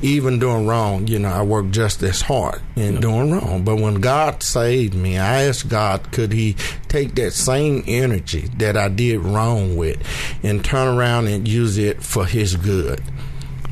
Even 0.00 0.38
doing 0.38 0.66
wrong, 0.66 1.06
you 1.08 1.18
know, 1.18 1.28
I 1.28 1.42
worked 1.42 1.72
just 1.72 2.02
as 2.02 2.22
hard 2.22 2.62
in 2.74 3.00
doing 3.00 3.32
wrong. 3.32 3.64
But 3.64 3.76
when 3.76 3.96
God 3.96 4.42
saved 4.42 4.94
me, 4.94 5.18
I 5.18 5.44
asked 5.44 5.68
God, 5.68 6.10
could 6.12 6.32
He 6.32 6.56
take 6.88 7.16
that 7.16 7.32
same 7.32 7.84
energy 7.86 8.48
that 8.56 8.76
I 8.78 8.88
did 8.88 9.20
wrong 9.20 9.76
with 9.76 9.98
and 10.42 10.64
turn 10.64 10.96
around 10.96 11.26
and 11.26 11.46
use 11.46 11.76
it 11.76 12.02
for 12.02 12.24
His 12.24 12.56
good? 12.56 13.02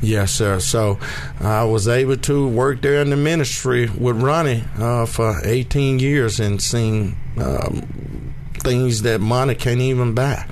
Yes, 0.01 0.31
sir. 0.33 0.59
So 0.59 0.99
I 1.39 1.63
was 1.63 1.87
able 1.87 2.17
to 2.17 2.47
work 2.47 2.81
there 2.81 3.01
in 3.01 3.09
the 3.09 3.15
ministry 3.15 3.89
with 3.89 4.21
Ronnie 4.21 4.63
uh, 4.77 5.05
for 5.05 5.41
18 5.43 5.99
years 5.99 6.39
and 6.39 6.61
seen 6.61 7.15
um, 7.37 8.33
things 8.59 9.03
that 9.03 9.21
money 9.21 9.55
can't 9.55 9.79
even 9.79 10.13
buy. 10.13 10.45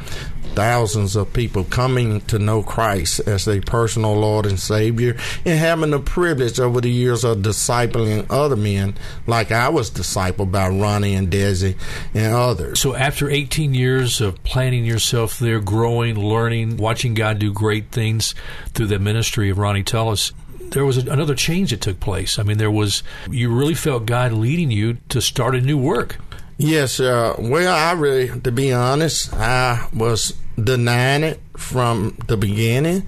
Thousands 0.56 1.16
of 1.16 1.34
people 1.34 1.64
coming 1.64 2.22
to 2.22 2.40
know 2.40 2.64
Christ 2.64 3.22
as 3.22 3.46
their 3.46 3.62
personal 3.62 4.16
Lord 4.16 4.46
and 4.46 4.60
Savior, 4.60 5.16
and 5.46 5.60
having 5.60 5.92
the 5.92 6.00
privilege 6.00 6.60
over 6.60 6.82
the 6.82 6.90
years 6.90 7.24
of 7.24 7.40
discipling 7.40 8.26
other 8.30 8.56
men, 8.56 8.96
like 9.28 9.52
I 9.52 9.70
was 9.70 9.92
discipled 9.92 10.52
by 10.52 10.70
Ronnie 10.70 11.16
and 11.16 11.30
Desi 11.30 11.76
and 12.14 12.34
others. 12.34 12.80
So, 12.80 12.96
after 12.96 13.30
18 13.30 13.74
years 13.74 14.22
of 14.22 14.44
planting 14.44 14.86
yourself 14.86 15.40
there, 15.40 15.60
growing, 15.60 16.18
learning, 16.18 16.78
watching 16.78 17.14
God 17.14 17.40
do 17.40 17.52
great 17.52 17.92
things 17.92 18.36
through 18.74 18.88
the 18.88 19.00
ministry 19.00 19.50
of 19.50 19.58
Ronnie 19.58 19.84
Tullis, 19.84 20.32
there 20.60 20.86
was 20.86 20.98
another 20.98 21.36
change 21.36 21.72
that 21.72 21.82
took 21.82 22.00
place. 22.00 22.40
I 22.40 22.44
mean, 22.44 22.58
there 22.58 22.72
was, 22.72 23.04
you 23.30 23.54
really 23.54 23.76
felt 23.76 24.06
God 24.06 24.32
leading 24.34 24.72
you 24.72 24.98
to 25.10 25.22
start 25.22 25.56
a 25.56 25.62
new 25.62 25.78
work. 25.78 26.18
Yes, 26.58 27.00
uh, 27.00 27.36
well, 27.40 27.76
I 27.76 27.92
really, 28.00 28.40
to 28.42 28.52
be 28.52 28.72
honest, 28.72 29.34
I 29.34 29.88
was 29.94 30.34
denying 30.62 31.24
it 31.24 31.40
from 31.58 32.18
the 32.28 32.38
beginning, 32.38 33.08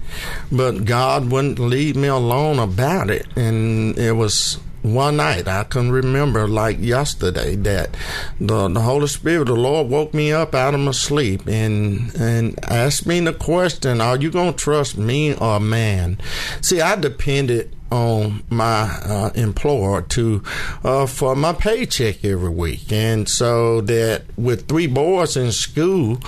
but 0.50 0.84
God 0.84 1.30
wouldn't 1.30 1.58
leave 1.58 1.96
me 1.96 2.08
alone 2.08 2.58
about 2.58 3.10
it. 3.10 3.26
And 3.36 3.98
it 3.98 4.12
was 4.12 4.58
one 4.86 5.16
night 5.16 5.48
I 5.48 5.64
can 5.64 5.90
remember 5.90 6.46
like 6.46 6.78
yesterday 6.80 7.56
that 7.56 7.96
the, 8.40 8.68
the 8.68 8.80
Holy 8.80 9.08
Spirit, 9.08 9.46
the 9.46 9.54
Lord 9.54 9.88
woke 9.88 10.14
me 10.14 10.32
up 10.32 10.54
out 10.54 10.74
of 10.74 10.80
my 10.80 10.92
sleep 10.92 11.46
and 11.46 12.14
and 12.14 12.58
asked 12.64 13.06
me 13.06 13.20
the 13.20 13.32
question, 13.32 14.00
Are 14.00 14.16
you 14.16 14.30
gonna 14.30 14.52
trust 14.52 14.96
me 14.96 15.34
or 15.34 15.58
man? 15.58 16.18
See, 16.60 16.80
I 16.80 16.96
depended 16.96 17.75
on 17.90 18.42
my 18.50 18.82
uh, 19.04 19.30
employer 19.34 20.02
to 20.02 20.42
uh, 20.84 21.06
for 21.06 21.36
my 21.36 21.52
paycheck 21.52 22.24
every 22.24 22.50
week, 22.50 22.92
and 22.92 23.28
so 23.28 23.80
that 23.82 24.22
with 24.36 24.68
three 24.68 24.86
boys 24.86 25.36
in 25.36 25.52
school, 25.52 26.18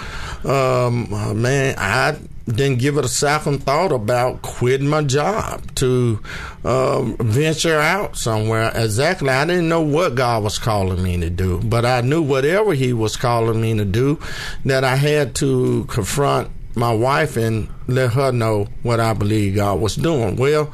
um, 0.44 1.12
uh, 1.12 1.34
man, 1.34 1.74
I 1.78 2.18
didn't 2.46 2.78
give 2.78 2.96
it 2.96 3.04
a 3.04 3.08
second 3.08 3.62
thought 3.62 3.92
about 3.92 4.40
quitting 4.40 4.88
my 4.88 5.02
job 5.02 5.74
to 5.74 6.18
um, 6.64 7.16
venture 7.18 7.78
out 7.78 8.16
somewhere. 8.16 8.72
Exactly, 8.74 9.28
I 9.28 9.44
didn't 9.44 9.68
know 9.68 9.82
what 9.82 10.14
God 10.14 10.44
was 10.44 10.58
calling 10.58 11.02
me 11.02 11.18
to 11.18 11.30
do, 11.30 11.60
but 11.62 11.84
I 11.84 12.00
knew 12.00 12.22
whatever 12.22 12.72
He 12.72 12.92
was 12.92 13.16
calling 13.16 13.60
me 13.60 13.76
to 13.76 13.84
do, 13.84 14.18
that 14.64 14.84
I 14.84 14.96
had 14.96 15.34
to 15.36 15.84
confront 15.88 16.50
my 16.78 16.92
wife 16.92 17.36
and 17.36 17.68
let 17.86 18.12
her 18.12 18.32
know 18.32 18.68
what 18.82 19.00
I 19.00 19.12
believe 19.12 19.56
God 19.56 19.80
was 19.80 19.96
doing. 19.96 20.36
Well, 20.36 20.72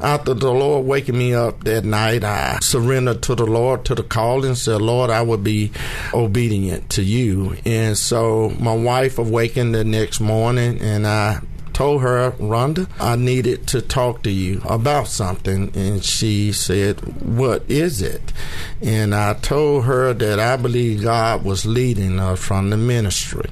after 0.00 0.34
the 0.34 0.50
Lord 0.50 0.86
waking 0.86 1.16
me 1.16 1.34
up 1.34 1.64
that 1.64 1.84
night, 1.84 2.24
I 2.24 2.58
surrendered 2.60 3.22
to 3.22 3.34
the 3.34 3.46
Lord, 3.46 3.84
to 3.86 3.94
the 3.94 4.02
call, 4.02 4.44
and 4.44 4.56
said, 4.56 4.82
Lord, 4.82 5.10
I 5.10 5.22
will 5.22 5.38
be 5.38 5.72
obedient 6.12 6.90
to 6.90 7.02
you. 7.02 7.56
And 7.64 7.96
so 7.96 8.50
my 8.58 8.74
wife 8.74 9.18
awakened 9.18 9.74
the 9.74 9.84
next 9.84 10.20
morning 10.20 10.80
and 10.80 11.06
I 11.06 11.40
told 11.74 12.02
her, 12.02 12.30
Rhonda, 12.32 12.88
I 12.98 13.16
needed 13.16 13.66
to 13.68 13.82
talk 13.82 14.22
to 14.22 14.30
you 14.30 14.62
about 14.64 15.08
something. 15.08 15.72
And 15.74 16.02
she 16.02 16.52
said, 16.52 17.00
What 17.22 17.68
is 17.68 18.00
it? 18.00 18.32
And 18.80 19.14
I 19.14 19.34
told 19.34 19.84
her 19.84 20.14
that 20.14 20.38
I 20.40 20.56
believe 20.56 21.02
God 21.02 21.44
was 21.44 21.66
leading 21.66 22.18
us 22.18 22.38
from 22.38 22.70
the 22.70 22.76
ministry. 22.76 23.50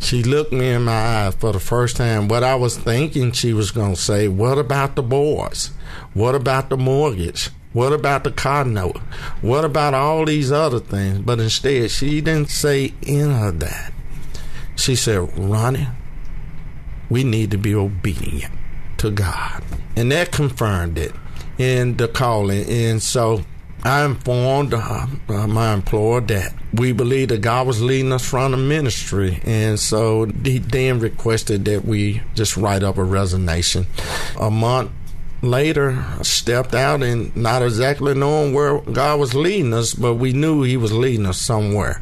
She 0.00 0.22
looked 0.22 0.52
me 0.52 0.70
in 0.70 0.84
my 0.84 0.92
eyes 0.92 1.34
for 1.34 1.52
the 1.52 1.60
first 1.60 1.96
time. 1.96 2.28
What 2.28 2.44
I 2.44 2.54
was 2.54 2.76
thinking 2.76 3.32
she 3.32 3.52
was 3.52 3.70
going 3.70 3.94
to 3.94 4.00
say, 4.00 4.28
What 4.28 4.58
about 4.58 4.96
the 4.96 5.02
boys? 5.02 5.70
What 6.14 6.34
about 6.34 6.68
the 6.70 6.76
mortgage? 6.76 7.50
What 7.72 7.92
about 7.92 8.24
the 8.24 8.30
car 8.30 8.64
note? 8.64 8.98
What 9.42 9.64
about 9.64 9.92
all 9.92 10.24
these 10.24 10.50
other 10.50 10.80
things? 10.80 11.18
But 11.18 11.40
instead, 11.40 11.90
she 11.90 12.20
didn't 12.20 12.50
say 12.50 12.94
any 13.06 13.48
of 13.48 13.60
that. 13.60 13.92
She 14.76 14.96
said, 14.96 15.36
Ronnie, 15.38 15.88
we 17.10 17.24
need 17.24 17.50
to 17.50 17.58
be 17.58 17.74
obedient 17.74 18.54
to 18.98 19.10
God. 19.10 19.62
And 19.94 20.10
that 20.12 20.32
confirmed 20.32 20.98
it 20.98 21.12
in 21.58 21.96
the 21.96 22.08
calling. 22.08 22.66
And 22.68 23.02
so 23.02 23.44
I 23.84 24.04
informed 24.04 24.74
uh, 24.74 25.06
uh, 25.28 25.46
my 25.46 25.72
employer 25.72 26.20
that 26.22 26.54
we 26.72 26.92
believed 26.92 27.30
that 27.30 27.40
God 27.40 27.66
was 27.66 27.82
leading 27.82 28.12
us 28.12 28.28
from 28.28 28.50
the 28.50 28.56
ministry. 28.56 29.40
And 29.44 29.78
so 29.78 30.26
he 30.26 30.58
then 30.58 30.98
requested 30.98 31.64
that 31.66 31.84
we 31.84 32.22
just 32.34 32.56
write 32.56 32.82
up 32.82 32.98
a 32.98 33.04
resignation. 33.04 33.86
A 34.40 34.50
month 34.50 34.90
later 35.42 36.04
stepped 36.22 36.74
out 36.74 37.02
and 37.02 37.34
not 37.36 37.62
exactly 37.62 38.14
knowing 38.14 38.52
where 38.52 38.80
God 38.80 39.20
was 39.20 39.34
leading 39.34 39.74
us, 39.74 39.94
but 39.94 40.14
we 40.14 40.32
knew 40.32 40.62
He 40.62 40.76
was 40.76 40.92
leading 40.92 41.26
us 41.26 41.38
somewhere. 41.38 42.00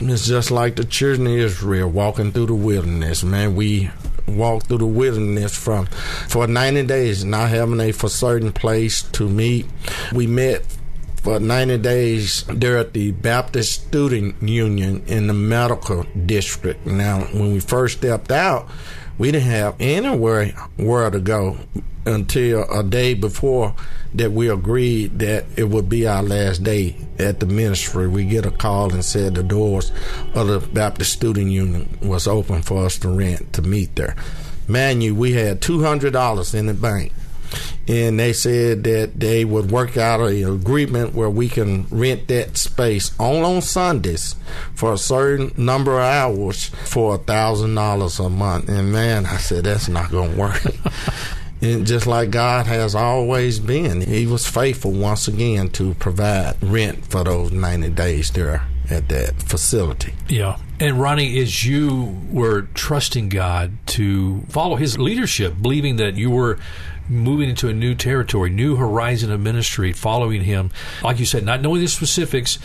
It's 0.00 0.26
just 0.26 0.50
like 0.50 0.76
the 0.76 0.84
children 0.84 1.26
of 1.26 1.34
Israel 1.34 1.88
walking 1.88 2.32
through 2.32 2.46
the 2.46 2.54
wilderness, 2.54 3.22
man. 3.22 3.54
We 3.54 3.90
walked 4.26 4.66
through 4.66 4.78
the 4.78 4.86
wilderness 4.86 5.56
from 5.56 5.86
for 6.28 6.46
90 6.46 6.84
days, 6.84 7.24
not 7.24 7.50
having 7.50 7.80
a 7.80 7.92
for 7.92 8.08
certain 8.08 8.52
place 8.52 9.02
to 9.02 9.28
meet. 9.28 9.66
We 10.12 10.26
met 10.26 10.77
for 11.28 11.38
90 11.38 11.76
days 11.78 12.44
there 12.44 12.78
at 12.78 12.94
the 12.94 13.10
Baptist 13.10 13.86
Student 13.86 14.42
Union 14.42 15.04
in 15.06 15.26
the 15.26 15.34
medical 15.34 16.04
district. 16.24 16.86
Now, 16.86 17.20
when 17.20 17.52
we 17.52 17.60
first 17.60 17.98
stepped 17.98 18.32
out, 18.32 18.66
we 19.18 19.30
didn't 19.30 19.50
have 19.50 19.76
anywhere 19.78 20.46
where 20.78 21.10
to 21.10 21.20
go 21.20 21.58
until 22.06 22.62
a 22.72 22.82
day 22.82 23.12
before 23.12 23.74
that 24.14 24.32
we 24.32 24.48
agreed 24.48 25.18
that 25.18 25.44
it 25.54 25.64
would 25.64 25.90
be 25.90 26.06
our 26.06 26.22
last 26.22 26.64
day 26.64 26.96
at 27.18 27.40
the 27.40 27.46
ministry. 27.46 28.08
We 28.08 28.24
get 28.24 28.46
a 28.46 28.50
call 28.50 28.94
and 28.94 29.04
said 29.04 29.34
the 29.34 29.42
doors 29.42 29.92
of 30.34 30.46
the 30.46 30.60
Baptist 30.60 31.12
Student 31.12 31.50
Union 31.50 31.98
was 32.00 32.26
open 32.26 32.62
for 32.62 32.86
us 32.86 32.96
to 33.00 33.08
rent 33.10 33.52
to 33.52 33.60
meet 33.60 33.96
there. 33.96 34.16
Man, 34.66 35.02
you, 35.02 35.14
we 35.14 35.32
had 35.32 35.60
two 35.60 35.82
hundred 35.82 36.14
dollars 36.14 36.54
in 36.54 36.64
the 36.68 36.74
bank 36.74 37.12
and 37.86 38.20
they 38.20 38.32
said 38.32 38.84
that 38.84 39.18
they 39.18 39.44
would 39.44 39.70
work 39.70 39.96
out 39.96 40.20
an 40.20 40.44
agreement 40.44 41.14
where 41.14 41.30
we 41.30 41.48
can 41.48 41.86
rent 41.90 42.28
that 42.28 42.56
space 42.56 43.12
only 43.18 43.56
on 43.56 43.62
Sundays 43.62 44.36
for 44.74 44.92
a 44.92 44.98
certain 44.98 45.52
number 45.56 45.98
of 45.98 46.04
hours 46.04 46.66
for 46.66 47.14
a 47.14 47.18
thousand 47.18 47.74
dollars 47.74 48.18
a 48.20 48.28
month. 48.28 48.68
And 48.68 48.92
man, 48.92 49.26
I 49.26 49.38
said 49.38 49.64
that's 49.64 49.88
not 49.88 50.10
going 50.10 50.32
to 50.32 50.38
work. 50.38 50.62
and 51.62 51.86
just 51.86 52.06
like 52.06 52.30
God 52.30 52.66
has 52.66 52.94
always 52.94 53.58
been, 53.58 54.02
He 54.02 54.26
was 54.26 54.46
faithful 54.46 54.92
once 54.92 55.26
again 55.26 55.70
to 55.70 55.94
provide 55.94 56.56
rent 56.62 57.06
for 57.06 57.24
those 57.24 57.52
ninety 57.52 57.90
days 57.90 58.30
there 58.30 58.68
at 58.90 59.08
that 59.08 59.42
facility. 59.42 60.14
Yeah. 60.28 60.58
And 60.80 61.00
Ronnie, 61.00 61.38
as 61.40 61.64
you 61.66 62.16
were 62.30 62.62
trusting 62.74 63.30
God 63.30 63.72
to 63.88 64.42
follow 64.48 64.76
His 64.76 64.98
leadership, 64.98 65.54
believing 65.60 65.96
that 65.96 66.14
you 66.14 66.30
were 66.30 66.58
moving 67.08 67.48
into 67.48 67.68
a 67.68 67.72
new 67.72 67.94
territory, 67.94 68.50
new 68.50 68.76
horizon 68.76 69.30
of 69.30 69.40
ministry, 69.40 69.92
following 69.92 70.42
Him, 70.42 70.70
like 71.02 71.18
you 71.18 71.26
said, 71.26 71.44
not 71.44 71.62
knowing 71.62 71.80
the 71.80 71.88
specifics, 71.88 72.58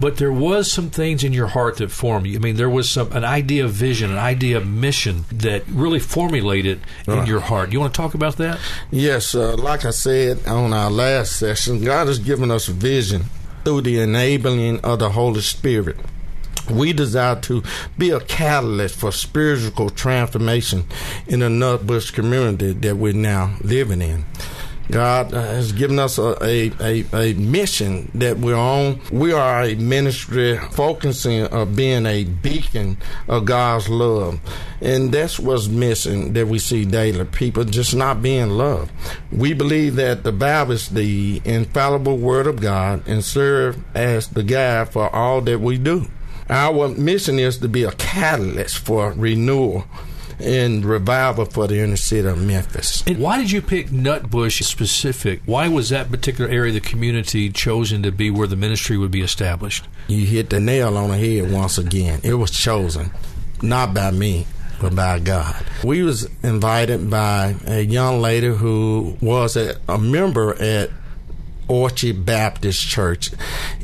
but 0.00 0.16
there 0.16 0.32
was 0.32 0.70
some 0.70 0.90
things 0.90 1.24
in 1.24 1.32
your 1.32 1.48
heart 1.48 1.78
that 1.78 1.90
formed 1.90 2.26
you. 2.26 2.36
I 2.36 2.38
mean, 2.40 2.56
there 2.56 2.70
was 2.70 2.88
some 2.88 3.10
an 3.12 3.24
idea 3.24 3.64
of 3.64 3.72
vision, 3.72 4.10
an 4.10 4.18
idea 4.18 4.56
of 4.56 4.66
mission 4.66 5.24
that 5.32 5.66
really 5.68 5.98
formulated 5.98 6.80
in 7.06 7.26
your 7.26 7.40
heart. 7.40 7.72
You 7.72 7.80
want 7.80 7.94
to 7.94 7.96
talk 8.00 8.14
about 8.14 8.36
that? 8.36 8.58
Yes, 8.90 9.34
uh, 9.34 9.56
like 9.56 9.84
I 9.84 9.90
said 9.90 10.46
on 10.46 10.72
our 10.72 10.90
last 10.90 11.36
session, 11.36 11.82
God 11.82 12.06
has 12.06 12.18
given 12.18 12.50
us 12.50 12.66
vision 12.66 13.24
through 13.64 13.82
the 13.82 14.00
enabling 14.00 14.80
of 14.80 15.00
the 15.00 15.10
Holy 15.10 15.40
Spirit. 15.40 15.96
We 16.70 16.92
desire 16.92 17.40
to 17.42 17.62
be 17.96 18.10
a 18.10 18.20
catalyst 18.20 18.96
for 18.96 19.12
spiritual 19.12 19.90
transformation 19.90 20.84
in 21.26 21.40
the 21.40 21.46
Nutbush 21.46 22.12
community 22.12 22.72
that 22.72 22.96
we're 22.96 23.12
now 23.12 23.56
living 23.62 24.02
in. 24.02 24.24
God 24.90 25.32
has 25.32 25.72
given 25.72 25.98
us 25.98 26.16
a, 26.16 26.42
a, 26.42 26.72
a, 26.80 27.04
a, 27.12 27.34
mission 27.34 28.10
that 28.14 28.38
we're 28.38 28.56
on. 28.56 29.00
We 29.12 29.32
are 29.32 29.62
a 29.62 29.74
ministry 29.74 30.56
focusing 30.56 31.46
on 31.48 31.74
being 31.74 32.06
a 32.06 32.24
beacon 32.24 32.96
of 33.28 33.44
God's 33.44 33.90
love. 33.90 34.40
And 34.80 35.12
that's 35.12 35.38
what's 35.38 35.68
missing 35.68 36.32
that 36.32 36.48
we 36.48 36.58
see 36.58 36.86
daily. 36.86 37.26
People 37.26 37.64
just 37.64 37.94
not 37.94 38.22
being 38.22 38.50
loved. 38.50 38.90
We 39.30 39.52
believe 39.52 39.96
that 39.96 40.24
the 40.24 40.32
Bible 40.32 40.72
is 40.72 40.88
the 40.88 41.42
infallible 41.44 42.16
word 42.16 42.46
of 42.46 42.60
God 42.60 43.06
and 43.06 43.22
serve 43.22 43.84
as 43.94 44.28
the 44.28 44.42
guide 44.42 44.90
for 44.90 45.14
all 45.14 45.42
that 45.42 45.60
we 45.60 45.76
do. 45.76 46.06
Our 46.50 46.88
mission 46.88 47.38
is 47.38 47.58
to 47.58 47.68
be 47.68 47.84
a 47.84 47.92
catalyst 47.92 48.78
for 48.78 49.12
renewal 49.12 49.84
and 50.40 50.84
revival 50.84 51.44
for 51.44 51.66
the 51.66 51.80
inner 51.80 51.96
city 51.96 52.26
of 52.26 52.40
Memphis. 52.40 53.02
And 53.06 53.18
why 53.18 53.38
did 53.38 53.50
you 53.50 53.60
pick 53.60 53.88
Nutbush 53.88 54.62
specific? 54.62 55.42
Why 55.46 55.68
was 55.68 55.88
that 55.90 56.10
particular 56.10 56.48
area 56.48 56.74
of 56.76 56.82
the 56.82 56.88
community 56.88 57.50
chosen 57.50 58.02
to 58.04 58.12
be 58.12 58.30
where 58.30 58.46
the 58.46 58.56
ministry 58.56 58.96
would 58.96 59.10
be 59.10 59.22
established? 59.22 59.86
You 60.06 60.24
hit 60.24 60.50
the 60.50 60.60
nail 60.60 60.96
on 60.96 61.10
the 61.10 61.18
head 61.18 61.52
once 61.52 61.76
again. 61.76 62.20
It 62.22 62.34
was 62.34 62.50
chosen, 62.50 63.10
not 63.62 63.92
by 63.92 64.10
me, 64.10 64.46
but 64.80 64.94
by 64.94 65.18
God. 65.18 65.64
We 65.82 66.02
was 66.02 66.28
invited 66.42 67.10
by 67.10 67.56
a 67.66 67.80
young 67.80 68.20
lady 68.20 68.48
who 68.48 69.16
was 69.20 69.56
a, 69.56 69.76
a 69.88 69.98
member 69.98 70.54
at 70.62 70.90
Orchard 71.66 72.24
Baptist 72.24 72.86
Church. 72.86 73.30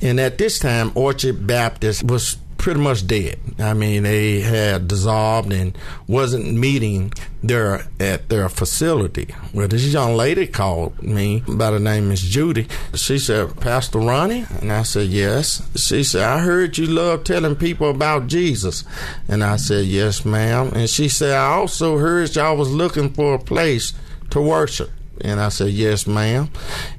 And 0.00 0.18
at 0.18 0.38
this 0.38 0.58
time, 0.58 0.92
Orchard 0.94 1.46
Baptist 1.46 2.04
was 2.04 2.38
pretty 2.64 2.80
much 2.80 3.06
dead. 3.06 3.38
I 3.58 3.74
mean, 3.74 4.04
they 4.04 4.40
had 4.40 4.88
dissolved 4.88 5.52
and 5.52 5.76
wasn't 6.06 6.54
meeting 6.54 7.12
there 7.42 7.86
at 8.00 8.30
their 8.30 8.48
facility. 8.48 9.34
Well, 9.52 9.68
this 9.68 9.84
young 9.92 10.16
lady 10.16 10.46
called 10.46 11.02
me 11.02 11.44
by 11.46 11.72
the 11.72 11.78
name 11.78 12.10
is 12.10 12.22
Judy. 12.22 12.66
She 12.94 13.18
said, 13.18 13.60
Pastor 13.60 13.98
Ronnie? 13.98 14.46
And 14.62 14.72
I 14.72 14.82
said, 14.82 15.08
yes. 15.08 15.60
She 15.76 16.02
said, 16.04 16.22
I 16.22 16.38
heard 16.38 16.78
you 16.78 16.86
love 16.86 17.24
telling 17.24 17.54
people 17.54 17.90
about 17.90 18.28
Jesus. 18.28 18.82
And 19.28 19.44
I 19.44 19.56
said, 19.56 19.84
yes, 19.84 20.24
ma'am. 20.24 20.72
And 20.74 20.88
she 20.88 21.10
said, 21.10 21.34
I 21.34 21.56
also 21.56 21.98
heard 21.98 22.34
y'all 22.34 22.56
was 22.56 22.72
looking 22.72 23.12
for 23.12 23.34
a 23.34 23.38
place 23.38 23.92
to 24.30 24.40
worship. 24.40 24.88
And 25.20 25.38
I 25.38 25.50
said, 25.50 25.68
Yes, 25.68 26.08
ma'am. 26.08 26.50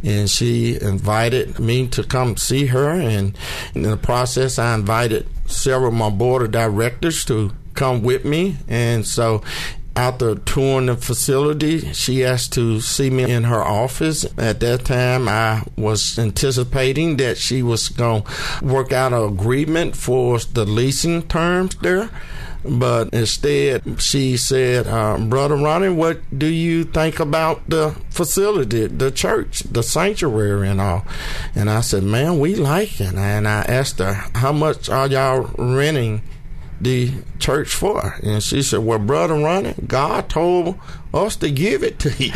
And 0.02 0.30
she 0.30 0.80
invited 0.82 1.60
me 1.60 1.88
to 1.90 2.04
come 2.04 2.38
see 2.38 2.68
her. 2.68 2.92
And 2.92 3.38
in 3.74 3.82
the 3.82 3.98
process, 3.98 4.58
I 4.58 4.74
invited 4.74 5.28
several 5.46 5.90
of 5.90 5.94
my 5.94 6.10
board 6.10 6.44
of 6.44 6.52
directors 6.52 7.26
to 7.26 7.52
come 7.74 8.02
with 8.02 8.26
me. 8.26 8.58
And 8.68 9.06
so 9.06 9.44
after 9.96 10.36
touring 10.36 10.88
the 10.88 10.98
facility, 10.98 11.94
she 11.94 12.26
asked 12.26 12.54
to 12.54 12.82
see 12.82 13.10
me 13.10 13.32
in 13.32 13.46
her 13.46 13.64
office. 13.64 14.26
At 14.38 14.60
that 14.60 14.86
time, 14.86 15.30
I 15.30 15.64
was 15.78 16.20
anticipating 16.20 17.18
that 17.18 17.38
she 17.38 17.64
was 17.64 17.88
going 17.88 18.24
to 18.24 18.66
work 18.66 18.92
out 18.92 19.14
an 19.14 19.24
agreement 19.24 19.96
for 19.96 20.40
the 20.40 20.66
leasing 20.66 21.24
terms 21.24 21.76
there. 21.76 22.10
But 22.68 23.14
instead, 23.14 24.02
she 24.02 24.38
said, 24.38 24.88
uh, 24.88 25.18
Brother 25.20 25.56
Ronnie, 25.56 25.90
what 25.90 26.20
do 26.38 26.48
you 26.48 26.84
think 26.84 27.20
about 27.20 27.70
the 27.70 27.96
facility, 28.10 28.88
the 28.88 29.12
church, 29.12 29.60
the 29.62 29.84
sanctuary, 29.84 30.70
and 30.70 30.82
all? 30.82 31.06
And 31.54 31.70
I 31.70 31.82
said, 31.82 32.04
Man, 32.04 32.40
we 32.40 32.56
like 32.56 33.00
it. 33.00 33.14
And 33.14 33.48
I 33.48 33.62
asked 33.62 34.00
her, 34.00 34.14
How 34.34 34.52
much 34.52 34.90
are 34.90 35.08
y'all 35.08 35.52
renting? 35.58 36.22
the 36.82 37.10
church 37.40 37.74
for? 37.74 38.16
And 38.22 38.44
she 38.44 38.62
said, 38.62 38.80
Well, 38.80 39.00
Brother 39.00 39.36
Ronnie, 39.36 39.76
God 39.88 40.30
told 40.30 40.78
us 41.14 41.36
to 41.38 41.50
give 41.50 41.84
it 41.84 42.00
to 42.00 42.10
you. 42.12 42.34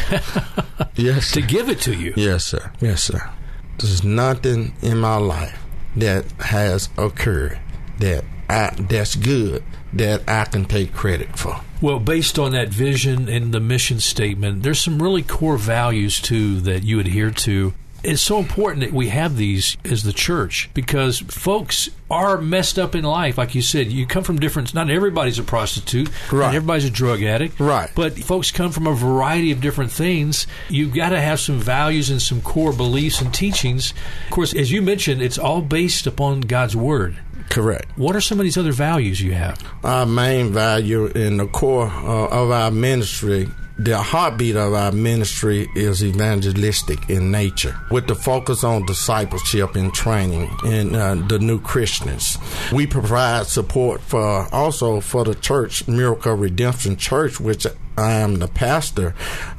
yes. 0.95 1.31
To 1.33 1.41
give 1.41 1.69
it 1.69 1.81
to 1.81 1.93
you. 1.93 2.13
Yes, 2.15 2.45
sir. 2.45 2.71
Yes, 2.79 3.03
sir. 3.03 3.29
There's 3.77 4.03
nothing 4.03 4.73
in 4.81 4.99
my 4.99 5.17
life 5.17 5.61
that 5.95 6.25
has 6.39 6.89
occurred 6.97 7.59
that 7.99 8.23
I, 8.49 8.73
that's 8.77 9.15
good 9.15 9.63
that 9.93 10.23
I 10.27 10.45
can 10.45 10.65
take 10.65 10.93
credit 10.93 11.37
for. 11.37 11.61
Well, 11.81 11.99
based 11.99 12.37
on 12.37 12.51
that 12.51 12.69
vision 12.69 13.29
and 13.29 13.53
the 13.53 13.59
mission 13.59 13.99
statement, 13.99 14.63
there's 14.63 14.79
some 14.79 15.01
really 15.01 15.23
core 15.23 15.57
values 15.57 16.19
too 16.19 16.59
that 16.61 16.83
you 16.83 16.99
adhere 16.99 17.31
to. 17.31 17.73
It's 18.01 18.21
so 18.21 18.39
important 18.39 18.79
that 18.81 18.93
we 18.93 19.09
have 19.09 19.35
these 19.35 19.75
as 19.83 20.03
the 20.03 20.13
church 20.13 20.69
because 20.73 21.19
folks 21.19 21.89
are 22.09 22.37
messed 22.37 22.79
up 22.79 22.95
in 22.95 23.03
life. 23.03 23.37
Like 23.37 23.55
you 23.55 23.61
said, 23.61 23.91
you 23.91 24.05
come 24.07 24.23
from 24.23 24.39
different, 24.39 24.73
not 24.73 24.89
everybody's 24.89 25.37
a 25.37 25.43
prostitute, 25.43 26.09
right. 26.31 26.55
everybody's 26.55 26.85
a 26.85 26.89
drug 26.89 27.21
addict. 27.21 27.59
Right. 27.59 27.89
But 27.93 28.17
folks 28.17 28.51
come 28.51 28.71
from 28.71 28.87
a 28.87 28.93
variety 28.93 29.51
of 29.51 29.59
different 29.59 29.91
things. 29.91 30.47
You've 30.69 30.93
got 30.93 31.09
to 31.09 31.19
have 31.19 31.41
some 31.41 31.59
values 31.59 32.09
and 32.09 32.21
some 32.21 32.41
core 32.41 32.71
beliefs 32.71 33.19
and 33.19 33.33
teachings. 33.33 33.93
Of 34.25 34.31
course, 34.31 34.53
as 34.53 34.71
you 34.71 34.81
mentioned, 34.81 35.21
it's 35.21 35.37
all 35.37 35.61
based 35.61 36.07
upon 36.07 36.41
God's 36.41 36.77
Word. 36.77 37.17
Correct. 37.49 37.97
What 37.97 38.15
are 38.15 38.21
some 38.21 38.39
of 38.39 38.43
these 38.43 38.57
other 38.57 38.71
values 38.71 39.21
you 39.21 39.33
have? 39.33 39.59
Our 39.83 40.05
main 40.05 40.53
value 40.53 41.07
in 41.07 41.37
the 41.37 41.47
core 41.47 41.87
uh, 41.87 42.27
of 42.27 42.51
our 42.51 42.71
ministry 42.71 43.49
the 43.79 43.97
heartbeat 43.97 44.57
of 44.57 44.73
our 44.73 44.91
ministry 44.91 45.69
is 45.73 46.03
evangelistic 46.03 47.09
in 47.09 47.31
nature, 47.31 47.79
with 47.89 48.07
the 48.07 48.15
focus 48.15 48.65
on 48.65 48.85
discipleship 48.85 49.75
and 49.75 49.93
training 49.93 50.51
in 50.65 50.93
uh, 50.93 51.15
the 51.29 51.39
new 51.39 51.61
Christians. 51.61 52.37
We 52.73 52.85
provide 52.85 53.47
support 53.47 54.01
for 54.01 54.53
also 54.53 54.99
for 54.99 55.23
the 55.23 55.33
church, 55.33 55.87
Miracle 55.87 56.33
Redemption 56.33 56.97
Church, 56.97 57.39
which 57.39 57.65
I 57.99 58.13
am 58.13 58.35
the 58.35 58.47
pastor 58.47 59.13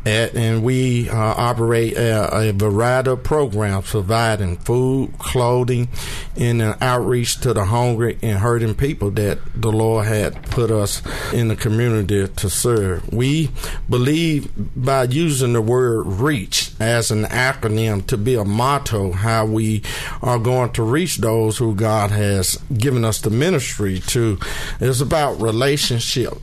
at, 0.06 0.34
and 0.34 0.62
we 0.62 1.08
uh, 1.08 1.16
operate 1.16 1.96
a, 1.96 2.48
a, 2.48 2.52
variety 2.52 3.10
of 3.10 3.22
programs 3.22 3.90
providing 3.90 4.56
food, 4.56 5.12
clothing, 5.18 5.88
and 6.36 6.62
an 6.62 6.74
outreach 6.80 7.40
to 7.40 7.52
the 7.52 7.64
hungry 7.64 8.18
and 8.22 8.38
hurting 8.38 8.74
people 8.74 9.10
that 9.12 9.38
the 9.54 9.70
Lord 9.70 10.06
had 10.06 10.42
put 10.50 10.70
us 10.70 11.02
in 11.32 11.48
the 11.48 11.56
community 11.56 12.26
to 12.26 12.50
serve. 12.50 13.12
We 13.12 13.50
believe 13.88 14.50
by 14.74 15.04
using 15.04 15.52
the 15.52 15.62
word 15.62 16.06
reach 16.06 16.72
as 16.80 17.10
an 17.10 17.24
acronym 17.24 18.06
to 18.06 18.16
be 18.16 18.34
a 18.34 18.44
motto 18.44 19.12
how 19.12 19.44
we 19.46 19.82
are 20.22 20.38
going 20.38 20.72
to 20.72 20.82
reach 20.82 21.18
those 21.18 21.58
who 21.58 21.74
God 21.74 22.10
has 22.10 22.56
given 22.76 23.04
us 23.04 23.20
the 23.20 23.30
ministry 23.30 24.00
to. 24.08 24.38
It's 24.80 25.00
about 25.00 25.40
relationship 25.40 26.34